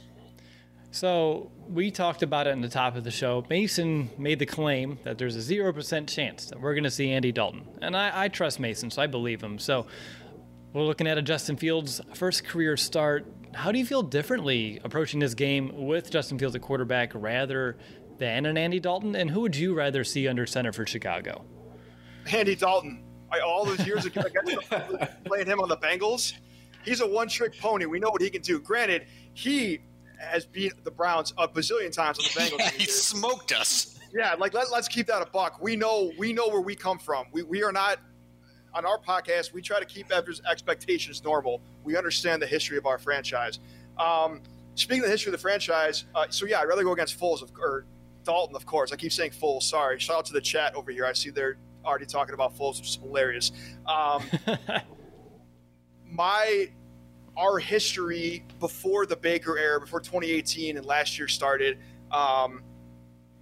[0.95, 3.45] So we talked about it in the top of the show.
[3.49, 7.11] Mason made the claim that there's a zero percent chance that we're going to see
[7.11, 9.59] Andy Dalton, and I, I, trust Mason, so I believe him.
[9.59, 9.87] So
[10.71, 13.25] we're looking at a Justin Fields' first career start.
[13.53, 17.75] How do you feel differently approaching this game with Justin Fields at quarterback rather
[18.17, 19.17] than an Andy Dalton?
[19.17, 21.43] And who would you rather see under center for Chicago?
[22.31, 23.03] Andy Dalton.
[23.33, 24.21] I, all those years ago,
[25.25, 26.35] playing him on the Bengals,
[26.85, 27.85] he's a one-trick pony.
[27.85, 28.61] We know what he can do.
[28.61, 29.81] Granted, he
[30.25, 32.59] has beat the Browns a bazillion times on the Bengals.
[32.59, 33.99] Yeah, he smoked us.
[34.13, 35.61] Yeah, like let, us keep that a buck.
[35.61, 37.25] We know we know where we come from.
[37.31, 37.99] We, we are not
[38.73, 39.53] on our podcast.
[39.53, 41.61] We try to keep everyone's expectations normal.
[41.83, 43.59] We understand the history of our franchise.
[43.97, 44.41] Um,
[44.75, 47.41] speaking of the history of the franchise, uh, so yeah, I'd rather go against Foles
[47.41, 47.85] of, or
[48.23, 48.91] Dalton, of course.
[48.91, 49.63] I keep saying Foles.
[49.63, 49.99] Sorry.
[49.99, 51.05] Shout out to the chat over here.
[51.05, 53.51] I see they're already talking about Foles, which is hilarious.
[53.85, 54.23] Um,
[56.05, 56.69] my
[57.37, 61.77] our history before the Baker era, before 2018 and last year started,
[62.11, 62.63] um,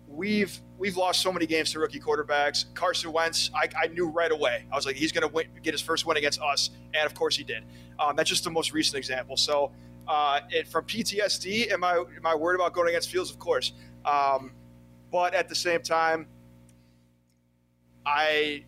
[0.07, 2.65] we've we've lost so many games to rookie quarterbacks.
[2.73, 4.65] Carson Wentz, I, I knew right away.
[4.71, 7.35] I was like, he's going to get his first win against us, and of course
[7.35, 7.63] he did.
[7.99, 9.37] Um, that's just the most recent example.
[9.37, 9.71] So,
[10.07, 13.29] uh, it, from PTSD, am I am I worried about going against Fields?
[13.31, 13.73] Of course,
[14.05, 14.51] um,
[15.11, 16.27] but at the same time,
[18.05, 18.63] I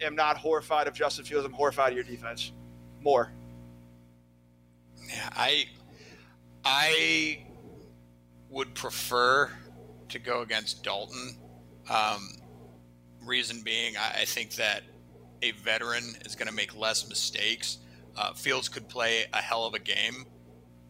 [0.00, 1.44] am not horrified of Justin Fields.
[1.44, 2.52] I'm horrified of your defense.
[3.00, 3.30] More.
[5.32, 5.66] I
[6.64, 7.44] I
[8.50, 9.50] would prefer
[10.08, 11.36] to go against Dalton.
[11.90, 12.28] Um,
[13.24, 14.82] reason being, I, I, think that
[15.42, 17.78] a veteran is going to make less mistakes.
[18.16, 20.24] Uh, Fields could play a hell of a game,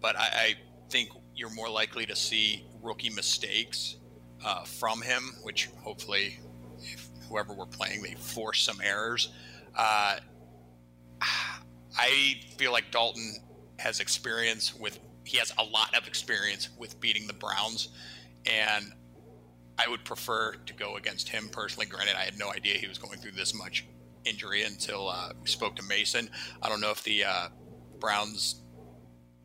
[0.00, 0.54] but I, I
[0.90, 3.96] think you're more likely to see rookie mistakes
[4.44, 6.38] uh, from him, which hopefully,
[7.28, 9.30] whoever we're playing, they force some errors.
[9.76, 10.18] Uh,
[11.98, 13.36] I feel like Dalton
[13.78, 17.88] has experience with he has a lot of experience with beating the Browns,
[18.46, 18.92] and
[19.78, 21.86] I would prefer to go against him personally.
[21.86, 23.86] Granted, I had no idea he was going through this much
[24.24, 26.28] injury until uh, we spoke to Mason.
[26.62, 27.48] I don't know if the uh,
[28.00, 28.60] Browns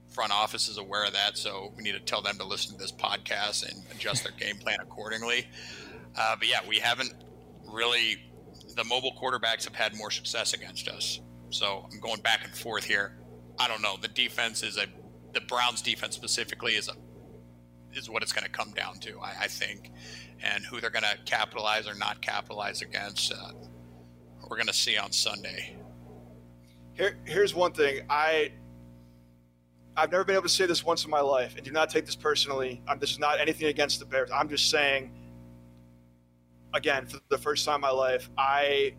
[0.09, 2.77] front office is aware of that, so we need to tell them to listen to
[2.77, 5.47] this podcast and adjust their game plan accordingly.
[6.17, 7.13] Uh, but yeah, we haven't
[7.71, 8.25] really.
[8.75, 12.83] The mobile quarterbacks have had more success against us, so I'm going back and forth
[12.83, 13.18] here.
[13.59, 13.97] I don't know.
[14.01, 14.85] The defense is a
[15.33, 16.93] the Browns defense specifically is a
[17.93, 19.91] is what it's going to come down to, I, I think,
[20.41, 23.33] and who they're going to capitalize or not capitalize against.
[23.33, 23.51] Uh,
[24.47, 25.75] we're going to see on Sunday.
[26.93, 28.51] Here, here's one thing I
[29.97, 32.05] I've never been able to say this once in my life, and do not take
[32.05, 32.81] this personally.
[32.87, 34.29] Um, this is not anything against the Bears.
[34.33, 35.11] I'm just saying,
[36.73, 38.93] again, for the first time in my life, I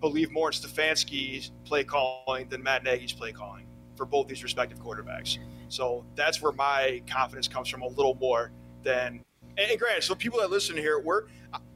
[0.00, 3.63] believe more in Stefanski's play calling than Matt Nagy's play calling
[3.96, 5.38] for both these respective quarterbacks.
[5.68, 8.50] So that's where my confidence comes from a little more
[8.82, 9.22] than.
[9.56, 11.24] And, and granted, so people that listen here, we're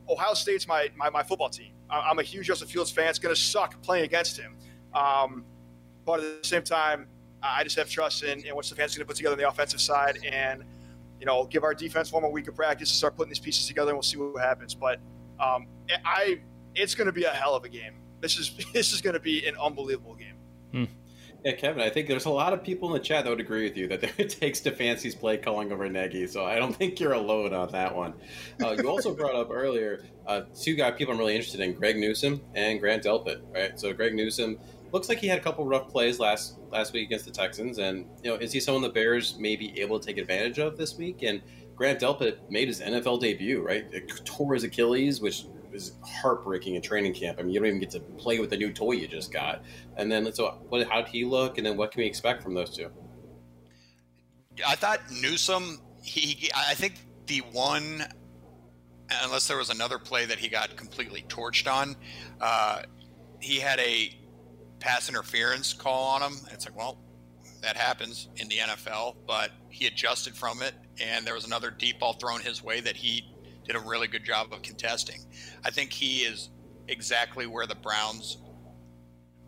[0.08, 1.72] Ohio State's my my, my football team.
[1.90, 3.08] I'm a huge Justin Fields fan.
[3.08, 4.56] It's going to suck playing against him,
[4.94, 5.44] um,
[6.04, 7.06] but at the same time,
[7.42, 9.80] I just have trust in, in what Stefanski's going to put together on the offensive
[9.80, 10.64] side, and
[11.18, 13.90] you know, give our defense one more week of practice start putting these pieces together,
[13.90, 14.74] and we'll see what happens.
[14.74, 15.00] But
[15.40, 15.66] um,
[16.04, 16.40] I,
[16.74, 17.94] it's going to be a hell of a game.
[18.20, 20.36] This is this is going to be an unbelievable game.
[20.72, 20.84] Hmm.
[21.44, 23.62] Yeah, Kevin, I think there's a lot of people in the chat that would agree
[23.62, 27.12] with you that it takes Stefanski's play calling over Nagy, so I don't think you're
[27.12, 28.14] alone on that one.
[28.62, 31.96] Uh, you also brought up earlier uh, two guy people I'm really interested in, Greg
[31.96, 33.78] Newsome and Grant Delpit, right?
[33.78, 34.58] So Greg Newsome
[34.92, 38.06] looks like he had a couple rough plays last last week against the Texans, and
[38.22, 40.96] you know, is he someone the Bears may be able to take advantage of this
[40.96, 41.22] week?
[41.22, 41.40] And
[41.76, 43.86] Grant Delpit made his NFL debut, right?
[43.92, 47.38] It tore his Achilles, which is heartbreaking in training camp.
[47.38, 49.62] I mean, you don't even get to play with the new toy you just got.
[49.96, 51.58] And then, so what, how did he look?
[51.58, 52.90] And then what can we expect from those two?
[54.66, 56.94] I thought Newsome, he, I think
[57.26, 58.04] the one,
[59.22, 61.96] unless there was another play that he got completely torched on,
[62.40, 62.82] uh,
[63.40, 64.18] he had a
[64.80, 66.38] pass interference call on him.
[66.50, 66.98] It's like, well,
[67.62, 72.00] that happens in the NFL, but he adjusted from it, and there was another deep
[72.00, 75.20] ball thrown his way that he did a really good job of contesting.
[75.64, 76.50] I think he is
[76.88, 78.38] exactly where the Browns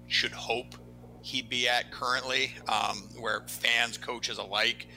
[0.06, 0.74] should hope
[1.22, 4.88] he'd be at currently, um, where fans, coaches alike,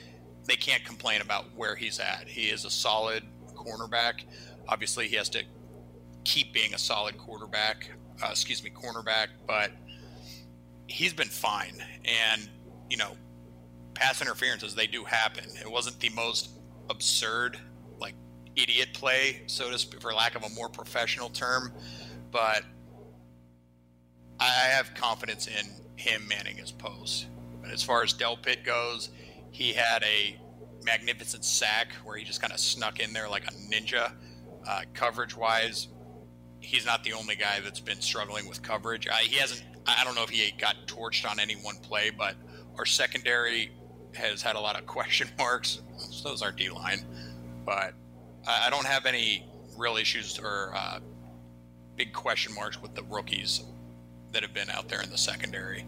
[0.45, 2.27] they can't complain about where he's at.
[2.27, 3.23] He is a solid
[3.55, 4.23] cornerback.
[4.67, 5.43] Obviously, he has to
[6.23, 7.89] keep being a solid quarterback,
[8.23, 9.71] uh, excuse me, cornerback, but
[10.87, 11.83] he's been fine.
[12.05, 12.49] And,
[12.89, 13.15] you know,
[13.93, 15.45] pass interferences, they do happen.
[15.59, 16.49] It wasn't the most
[16.89, 17.57] absurd,
[18.55, 21.73] idiot play, so to speak, for lack of a more professional term,
[22.31, 22.63] but
[24.39, 27.27] I have confidence in him manning his post.
[27.61, 29.09] But as far as Delpit goes,
[29.51, 30.37] he had a
[30.83, 34.11] magnificent sack where he just kind of snuck in there like a ninja.
[34.67, 35.87] Uh, coverage wise,
[36.59, 39.07] he's not the only guy that's been struggling with coverage.
[39.07, 39.63] Uh, he hasn't.
[39.85, 42.35] I don't know if he got torched on any one play, but
[42.77, 43.71] our secondary
[44.15, 45.81] has had a lot of question marks.
[46.23, 47.05] Does our D line,
[47.65, 47.93] but
[48.45, 49.45] I don't have any
[49.77, 50.99] real issues or uh,
[51.95, 53.63] big question marks with the rookies
[54.31, 55.85] that have been out there in the secondary.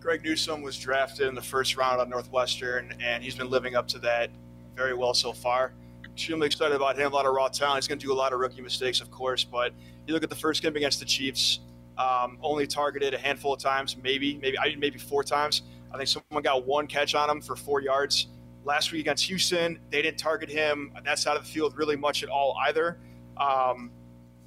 [0.00, 3.88] Greg Newsome was drafted in the first round on Northwestern, and he's been living up
[3.88, 4.30] to that
[4.76, 5.72] very well so far.
[6.04, 7.10] Extremely excited about him.
[7.10, 7.78] A lot of raw talent.
[7.78, 9.72] He's going to do a lot of rookie mistakes, of course, but
[10.06, 11.60] you look at the first game against the Chiefs.
[11.98, 15.62] Um, only targeted a handful of times, maybe, maybe I maybe four times.
[15.92, 18.28] I think someone got one catch on him for four yards.
[18.66, 22.24] Last week against Houston, they didn't target him that side of the field really much
[22.24, 22.98] at all either.
[23.36, 23.92] Um,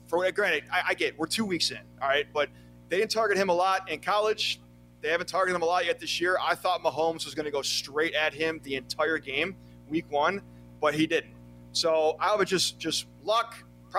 [0.08, 2.50] for granted, I, I get we're two weeks in, all right, but
[2.90, 4.60] they didn't target him a lot in college.
[5.02, 6.38] They haven't targeted him a lot yet this year.
[6.42, 9.56] I thought Mahomes was going to go straight at him the entire game,
[9.88, 10.42] week one,
[10.82, 11.34] but he didn't.
[11.72, 13.56] So I would just just luck,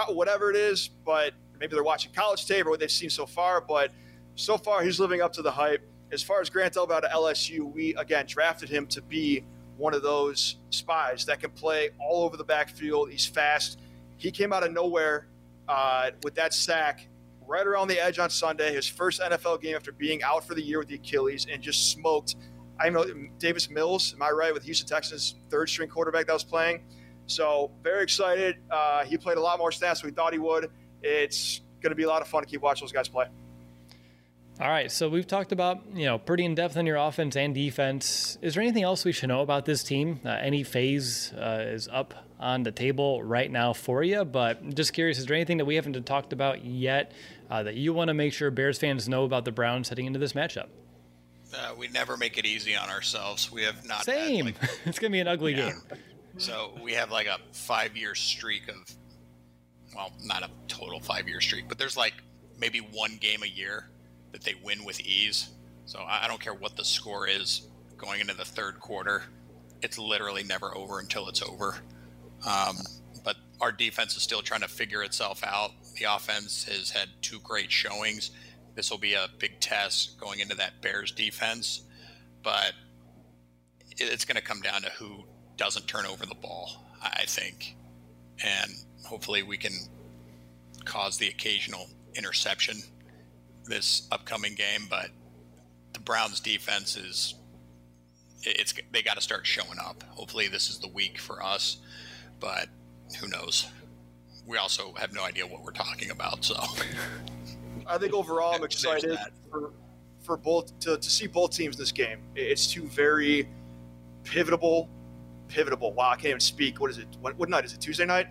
[0.09, 0.89] whatever it is.
[0.89, 3.63] But maybe they're watching college tape or what they've seen so far.
[3.63, 3.91] But
[4.35, 5.81] so far, he's living up to the hype.
[6.13, 9.45] As far as Grant Delpit at LSU, we again drafted him to be
[9.81, 13.11] one of those spies that can play all over the backfield.
[13.11, 13.81] He's fast.
[14.19, 15.27] He came out of nowhere
[15.69, 17.09] uh, with that sack
[17.47, 20.63] right around the edge on Sunday, his first NFL game after being out for the
[20.63, 22.37] year with the Achilles, and just smoked.
[22.79, 23.05] I know
[23.39, 26.85] Davis Mills, am I right, with Houston Texans, third string quarterback that was playing.
[27.27, 28.57] So very excited.
[28.71, 30.71] Uh, he played a lot more snaps than we thought he would.
[31.03, 33.27] It's going to be a lot of fun to keep watching those guys play.
[34.61, 37.55] All right, so we've talked about you know pretty in depth on your offense and
[37.55, 38.37] defense.
[38.43, 40.21] Is there anything else we should know about this team?
[40.23, 44.93] Uh, any phase uh, is up on the table right now for you, but just
[44.93, 47.13] curious, is there anything that we haven't talked about yet
[47.51, 50.19] uh, that you want to make sure Bears fans know about the Browns heading into
[50.19, 50.67] this matchup?
[51.55, 53.51] Uh, we never make it easy on ourselves.
[53.51, 54.05] We have not.
[54.05, 54.45] Same.
[54.45, 55.71] Had, like, it's gonna be an ugly yeah.
[55.71, 55.81] game.
[56.37, 58.77] So we have like a five-year streak of,
[59.97, 62.13] well, not a total five-year streak, but there's like
[62.59, 63.89] maybe one game a year
[64.33, 65.51] that they win with ease.
[65.87, 69.25] So I don't care what the score is going into the third quarter.
[69.83, 71.77] It's literally never over until it's over.
[72.47, 72.77] Um,
[73.25, 75.73] but our defense is still trying to figure itself out.
[75.99, 78.31] The offense has had two great showings.
[78.75, 81.83] This will be a big test going into that Bears defense,
[82.43, 82.73] but
[83.91, 85.25] it's going to come down to who
[85.57, 87.77] doesn't turn over the ball, I think.
[88.43, 88.71] And
[89.05, 89.73] hopefully we can
[90.85, 92.81] cause the occasional interception
[93.67, 95.11] this upcoming game, but
[95.93, 97.35] the Browns defense is
[98.43, 100.03] it's they got to start showing up.
[100.11, 101.79] Hopefully this is the week for us,
[102.39, 102.69] but
[103.21, 103.69] who knows?
[104.47, 106.57] We also have no idea what we're talking about, so
[107.87, 109.19] I think overall I'm excited
[109.51, 109.73] for
[110.23, 112.21] for both to, to see both teams this game.
[112.35, 113.49] It's two very
[114.25, 114.89] pivotal
[115.49, 115.93] pivotal.
[115.93, 116.81] Wow, I can't even speak.
[116.81, 117.09] What is it?
[117.21, 117.81] What, what night is it?
[117.81, 118.29] Tuesday night?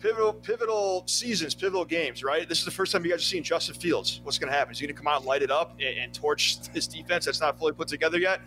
[0.00, 2.48] Pivotal pivotal seasons, pivotal games, right?
[2.48, 4.20] This is the first time you guys are seeing Justin Fields.
[4.22, 4.72] What's going to happen?
[4.72, 7.24] Is he going to come out and light it up and, and, torch this defense
[7.24, 8.40] that's not fully put together yet?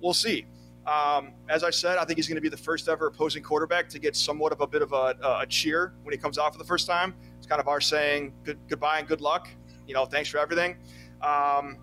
[0.00, 0.46] We'll see.
[0.86, 3.88] Um, as I said, I think he's going to be the first ever opposing quarterback
[3.90, 6.58] to get somewhat of a bit of a, a cheer when he comes out for
[6.58, 7.14] the first time.
[7.38, 9.48] It's kind of our saying good, goodbye and good luck.
[9.86, 10.76] You know, thanks for everything.
[11.20, 11.78] Um,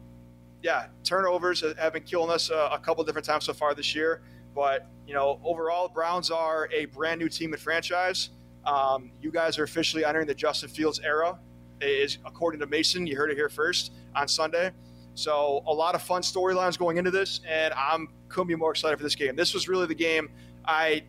[0.61, 4.21] yeah, turnovers have been killing us uh, a couple different times so far this year.
[4.53, 8.31] But you know, overall, Browns are a brand new team and franchise.
[8.69, 11.39] Um, you guys are officially entering the Justin Fields era.
[11.81, 14.71] Is according to Mason, you heard it here first on Sunday.
[15.15, 18.97] So a lot of fun storylines going into this, and I'm couldn't be more excited
[18.97, 19.35] for this game.
[19.35, 20.29] This was really the game
[20.65, 21.03] I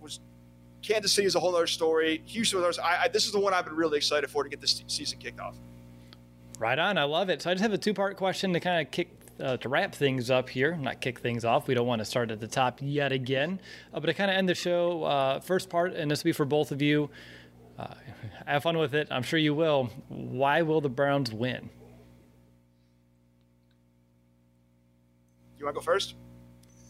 [0.00, 0.20] was.
[0.80, 2.22] Kansas City is a whole other story.
[2.26, 2.78] Houston was.
[2.78, 5.18] I, I, this is the one I've been really excited for to get this season
[5.18, 5.56] kicked off.
[6.58, 6.98] Right on.
[6.98, 7.42] I love it.
[7.42, 9.10] So I just have a two part question to kind of kick
[9.42, 11.66] uh, to wrap things up here, not kick things off.
[11.66, 13.60] We don't want to start at the top yet again,
[13.92, 16.32] uh, but to kind of end the show, uh, first part, and this will be
[16.32, 17.10] for both of you.
[17.78, 17.94] Uh,
[18.46, 19.08] have fun with it.
[19.10, 19.90] I'm sure you will.
[20.08, 21.70] Why will the Browns win?
[25.58, 26.14] You want to go first?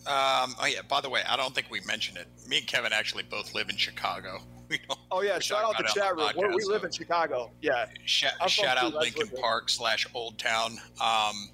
[0.06, 0.82] Um, oh yeah.
[0.88, 2.26] By the way, I don't think we mentioned it.
[2.48, 4.40] Me and Kevin actually both live in Chicago.
[5.10, 6.28] oh yeah, shout out the chat room.
[6.28, 6.86] Podcast, we live so.
[6.86, 7.50] in Chicago.
[7.60, 7.86] Yeah.
[8.04, 10.78] Shout, shout out Lincoln Park slash Old Town.
[11.00, 11.50] Um,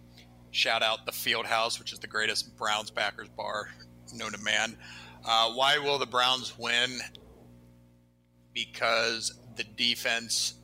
[0.50, 3.68] shout out the Field House, which is the greatest Browns backers bar
[4.14, 4.76] known to man.
[5.24, 6.98] Uh, why will the Browns win?
[8.54, 10.54] Because the defense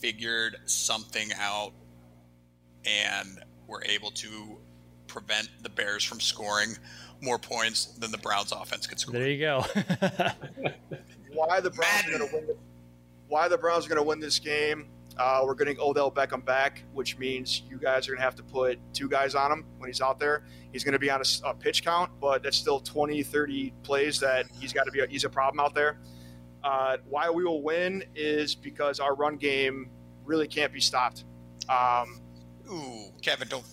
[0.00, 1.72] figured something out
[2.84, 4.58] and were able to
[5.06, 6.76] prevent the Bears from scoring
[7.20, 9.12] more points than the Browns offense could score.
[9.12, 9.60] There you go.
[11.32, 12.46] why the Browns are going to win?
[12.46, 12.56] The,
[13.28, 14.86] why the Browns are going to win this game?
[15.18, 18.42] Uh, we're getting Odell Beckham back, which means you guys are going to have to
[18.42, 20.44] put two guys on him when he's out there.
[20.72, 24.18] He's going to be on a, a, pitch count, but that's still 20, 30 plays
[24.20, 25.00] that he's got to be.
[25.00, 25.98] A, he's a problem out there.
[26.64, 29.90] Uh, why we will win is because our run game
[30.24, 31.24] really can't be stopped.
[31.68, 32.20] Um,
[32.70, 33.64] Ooh, Kevin, don't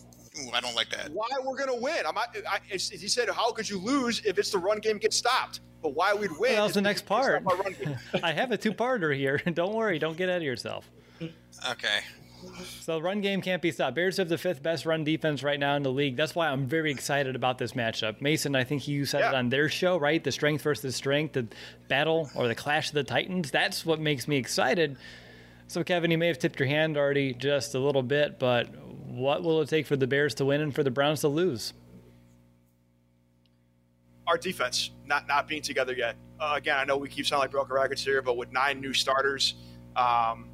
[0.42, 1.12] Ooh, I don't like that.
[1.12, 2.06] Why we're going to win?
[2.06, 5.18] I'm not, I, he said, how could you lose if it's the run game gets
[5.18, 5.62] stopped?
[5.82, 6.40] But why we'd win?
[6.40, 7.44] Well, that was the next part.
[8.24, 9.38] I have a two-parter here.
[9.54, 9.98] don't worry.
[9.98, 10.90] Don't get out of yourself.
[11.70, 12.00] Okay.
[12.80, 13.96] So the run game can't be stopped.
[13.96, 16.16] Bears have the fifth best run defense right now in the league.
[16.16, 18.22] That's why I'm very excited about this matchup.
[18.22, 19.30] Mason, I think you said yeah.
[19.30, 20.24] it on their show, right?
[20.24, 21.48] The strength versus strength, the
[21.90, 23.52] battle or the clash of the Titans.
[23.52, 24.98] That's what makes me excited.
[25.68, 28.74] So Kevin, you may have tipped your hand already just a little bit, but
[29.06, 31.74] what will it take for the Bears to win and for the Browns to lose?
[34.28, 36.16] Our defense not not being together yet.
[36.40, 38.94] Uh, again, I know we keep sounding like broken records here, but with nine new
[38.94, 39.56] starters,
[39.96, 40.49] um,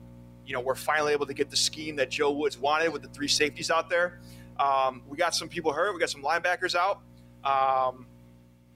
[0.46, 3.10] you know, we're finally able to get the scheme that Joe Woods wanted with the
[3.10, 4.20] three safeties out there.
[4.60, 5.94] Um, we got some people hurt.
[5.94, 7.02] We got some linebackers out.
[7.44, 8.08] Um,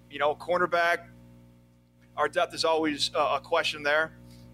[0.09, 1.07] you know, cornerback.
[2.17, 4.11] Our depth is always a question there,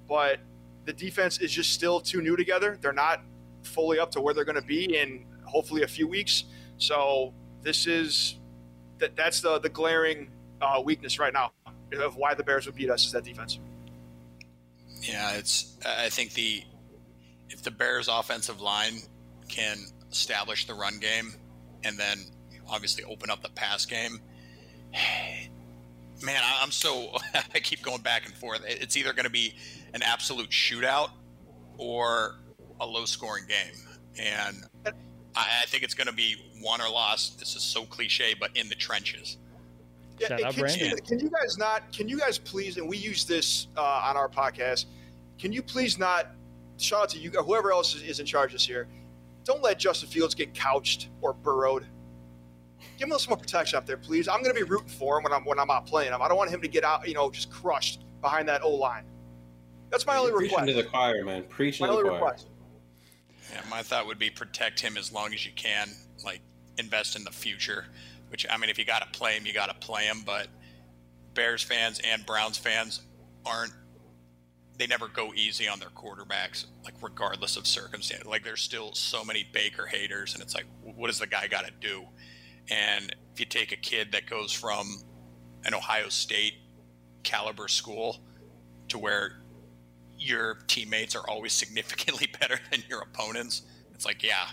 [0.07, 0.39] but
[0.85, 2.77] the defense is just still too new together.
[2.79, 3.21] They're not
[3.63, 6.43] fully up to where they're going to be in hopefully a few weeks.
[6.77, 8.35] So this is
[8.99, 10.29] that that's the the glaring
[10.61, 11.51] uh, weakness right now
[11.93, 13.59] of why the Bears would beat us is that defense.
[15.01, 16.63] Yeah, it's I think the
[17.49, 18.99] if the Bears offensive line
[19.47, 19.77] can
[20.11, 21.33] establish the run game
[21.83, 22.25] and then
[22.67, 24.19] obviously open up the pass game,
[26.23, 27.17] man, I'm so
[27.53, 28.61] I keep going back and forth.
[28.67, 29.55] It's either going to be
[29.93, 31.11] an absolute shootout
[31.77, 32.39] or
[32.79, 33.75] a low scoring game.
[34.17, 34.91] And I,
[35.35, 37.39] I think it's going to be won or lost.
[37.39, 39.37] This is so cliche, but in the trenches.
[40.19, 41.91] Yeah, can, you, can, you, guys not?
[41.91, 42.77] Can you guys please?
[42.77, 44.85] And we use this uh, on our podcast.
[45.37, 46.27] Can you please not?
[46.77, 48.87] Shout out to you, whoever else is, is in charge this year.
[49.43, 51.85] Don't let Justin Fields get couched or burrowed.
[52.97, 54.27] Give him a little more protection up there, please.
[54.27, 56.21] I'm going to be rooting for him when I'm when I'm out playing him.
[56.21, 59.05] I don't want him to get out, you know, just crushed behind that O line.
[59.89, 60.67] That's my only Preaching request.
[60.67, 61.43] to the choir, man.
[61.43, 62.13] Preaching my to the choir.
[62.13, 62.47] Request.
[63.53, 65.89] Yeah, my thought would be protect him as long as you can.
[66.23, 66.41] Like
[66.77, 67.85] invest in the future.
[68.29, 70.23] Which I mean, if you got to play him, you got to play him.
[70.25, 70.47] But
[71.33, 73.01] Bears fans and Browns fans
[73.45, 73.73] aren't.
[74.77, 78.25] They never go easy on their quarterbacks, like regardless of circumstance.
[78.25, 81.65] Like there's still so many Baker haters, and it's like, what does the guy got
[81.65, 82.03] to do?
[82.69, 85.01] And if you take a kid that goes from
[85.63, 86.55] an Ohio State
[87.23, 88.19] caliber school
[88.89, 89.41] to where
[90.17, 93.63] your teammates are always significantly better than your opponents.
[93.93, 94.47] It's like, yeah,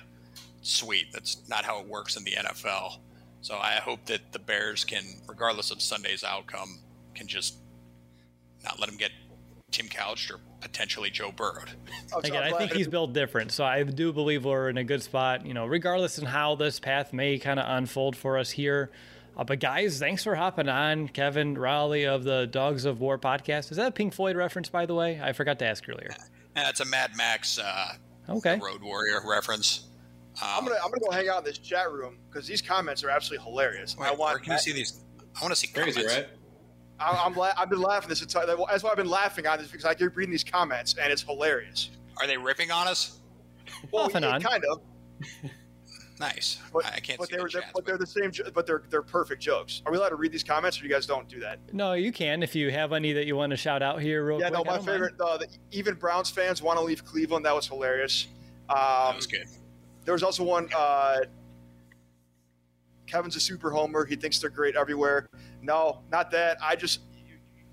[0.62, 1.12] sweet.
[1.12, 2.98] That's not how it works in the NFL.
[3.40, 6.78] So I hope that the Bears can, regardless of Sunday's outcome,
[7.14, 7.56] can just
[8.64, 9.10] not let them get
[9.72, 11.64] Tim Couch or potentially Joe Burrow.
[12.22, 15.44] Again, I think he's built different, so I do believe we're in a good spot.
[15.44, 18.90] You know, regardless of how this path may kind of unfold for us here.
[19.36, 23.70] Uh, but guys, thanks for hopping on, Kevin Rowley of the Dawgs of War podcast.
[23.70, 25.20] Is that a Pink Floyd reference, by the way?
[25.22, 26.14] I forgot to ask earlier.
[26.54, 27.94] Yeah, it's a Mad Max uh,
[28.28, 28.58] okay.
[28.62, 29.88] Road Warrior reference.
[30.40, 33.04] Um, I'm gonna I'm gonna go hang out in this chat room because these comments
[33.04, 33.96] are absolutely hilarious.
[33.96, 34.34] Wait, I want.
[34.34, 35.02] Where can you see these?
[35.20, 36.14] I want to see crazy, comments.
[36.14, 36.26] right?
[37.02, 38.46] I, am la- I've been laughing this entire.
[38.46, 41.22] That's why I've been laughing on this because I keep reading these comments and it's
[41.22, 41.90] hilarious.
[42.20, 43.18] Are they ripping on us?
[43.90, 44.80] Well, yeah, kind of.
[46.20, 46.58] Nice.
[46.72, 48.30] But, I can't but see they the were, they're, chats, but they're the same.
[48.30, 49.82] jo- But they're they're perfect jokes.
[49.84, 51.58] Are we allowed to read these comments, or you guys don't do that?
[51.72, 54.38] No, you can if you have any that you want to shout out here real
[54.38, 54.64] yeah, quick.
[54.64, 54.72] no.
[54.72, 55.14] My favorite.
[55.20, 57.44] Uh, the, even Browns fans want to leave Cleveland.
[57.44, 58.28] That was hilarious.
[58.68, 59.46] Um, that was good.
[60.04, 60.68] There was also one.
[60.76, 61.20] Uh,
[63.08, 64.04] Kevin's a super homer.
[64.04, 65.28] He thinks they're great everywhere.
[65.62, 66.58] No, not that.
[66.62, 67.00] I just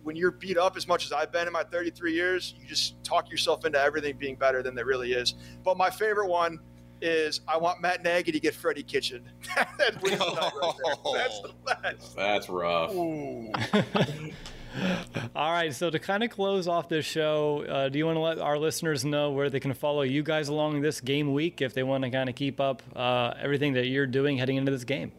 [0.04, 3.04] when you're beat up as much as I've been in my 33 years, you just
[3.04, 5.36] talk yourself into everything being better than it really is.
[5.64, 6.60] But my favorite one
[7.02, 9.30] is I want Matt Nagy to get Freddie Kitchen.
[9.56, 10.74] that wins the night right.
[11.16, 12.16] That's the best.
[12.16, 12.92] That's rough.
[15.36, 18.22] All right, so to kind of close off this show, uh, do you want to
[18.22, 21.74] let our listeners know where they can follow you guys along this game week if
[21.74, 24.84] they want to kind of keep up uh, everything that you're doing heading into this
[24.84, 25.12] game?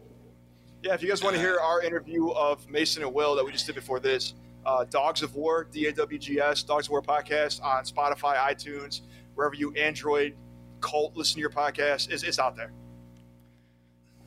[0.83, 3.51] Yeah, if you guys want to hear our interview of Mason and Will that we
[3.51, 4.33] just did before this,
[4.65, 8.35] uh, Dawgs of War, D A W G S, Dawgs of War podcast on Spotify,
[8.37, 9.01] iTunes,
[9.35, 10.35] wherever you Android
[10.79, 12.73] cult listen to your podcast, is it's out there.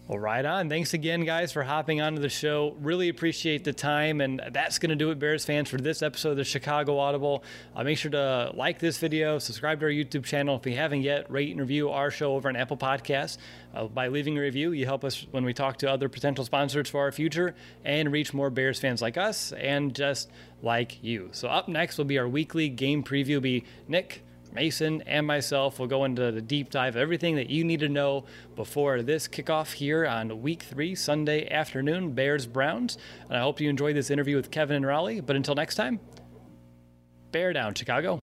[0.07, 0.69] Well, right on.
[0.69, 2.77] Thanks again, guys, for hopping onto the show.
[2.83, 4.21] Really appreciate the time.
[4.21, 7.43] And that's going to do it, Bears fans, for this episode of the Chicago Audible.
[7.75, 11.01] Uh, make sure to like this video, subscribe to our YouTube channel if you haven't
[11.01, 13.39] yet, rate and review our show over on Apple Podcasts.
[13.75, 16.91] Uh, by leaving a review, you help us when we talk to other potential sponsors
[16.91, 20.31] for our future and reach more Bears fans like us and just
[20.63, 21.31] like you.
[21.33, 23.41] So, up next will be our weekly game preview.
[23.41, 24.23] Be Nick.
[24.55, 27.89] Mason and myself will go into the deep dive of everything that you need to
[27.89, 28.25] know
[28.55, 32.97] before this kickoff here on week three, Sunday afternoon, Bears Browns.
[33.29, 35.21] And I hope you enjoyed this interview with Kevin and Raleigh.
[35.21, 36.01] But until next time,
[37.33, 38.24] bear down, Chicago.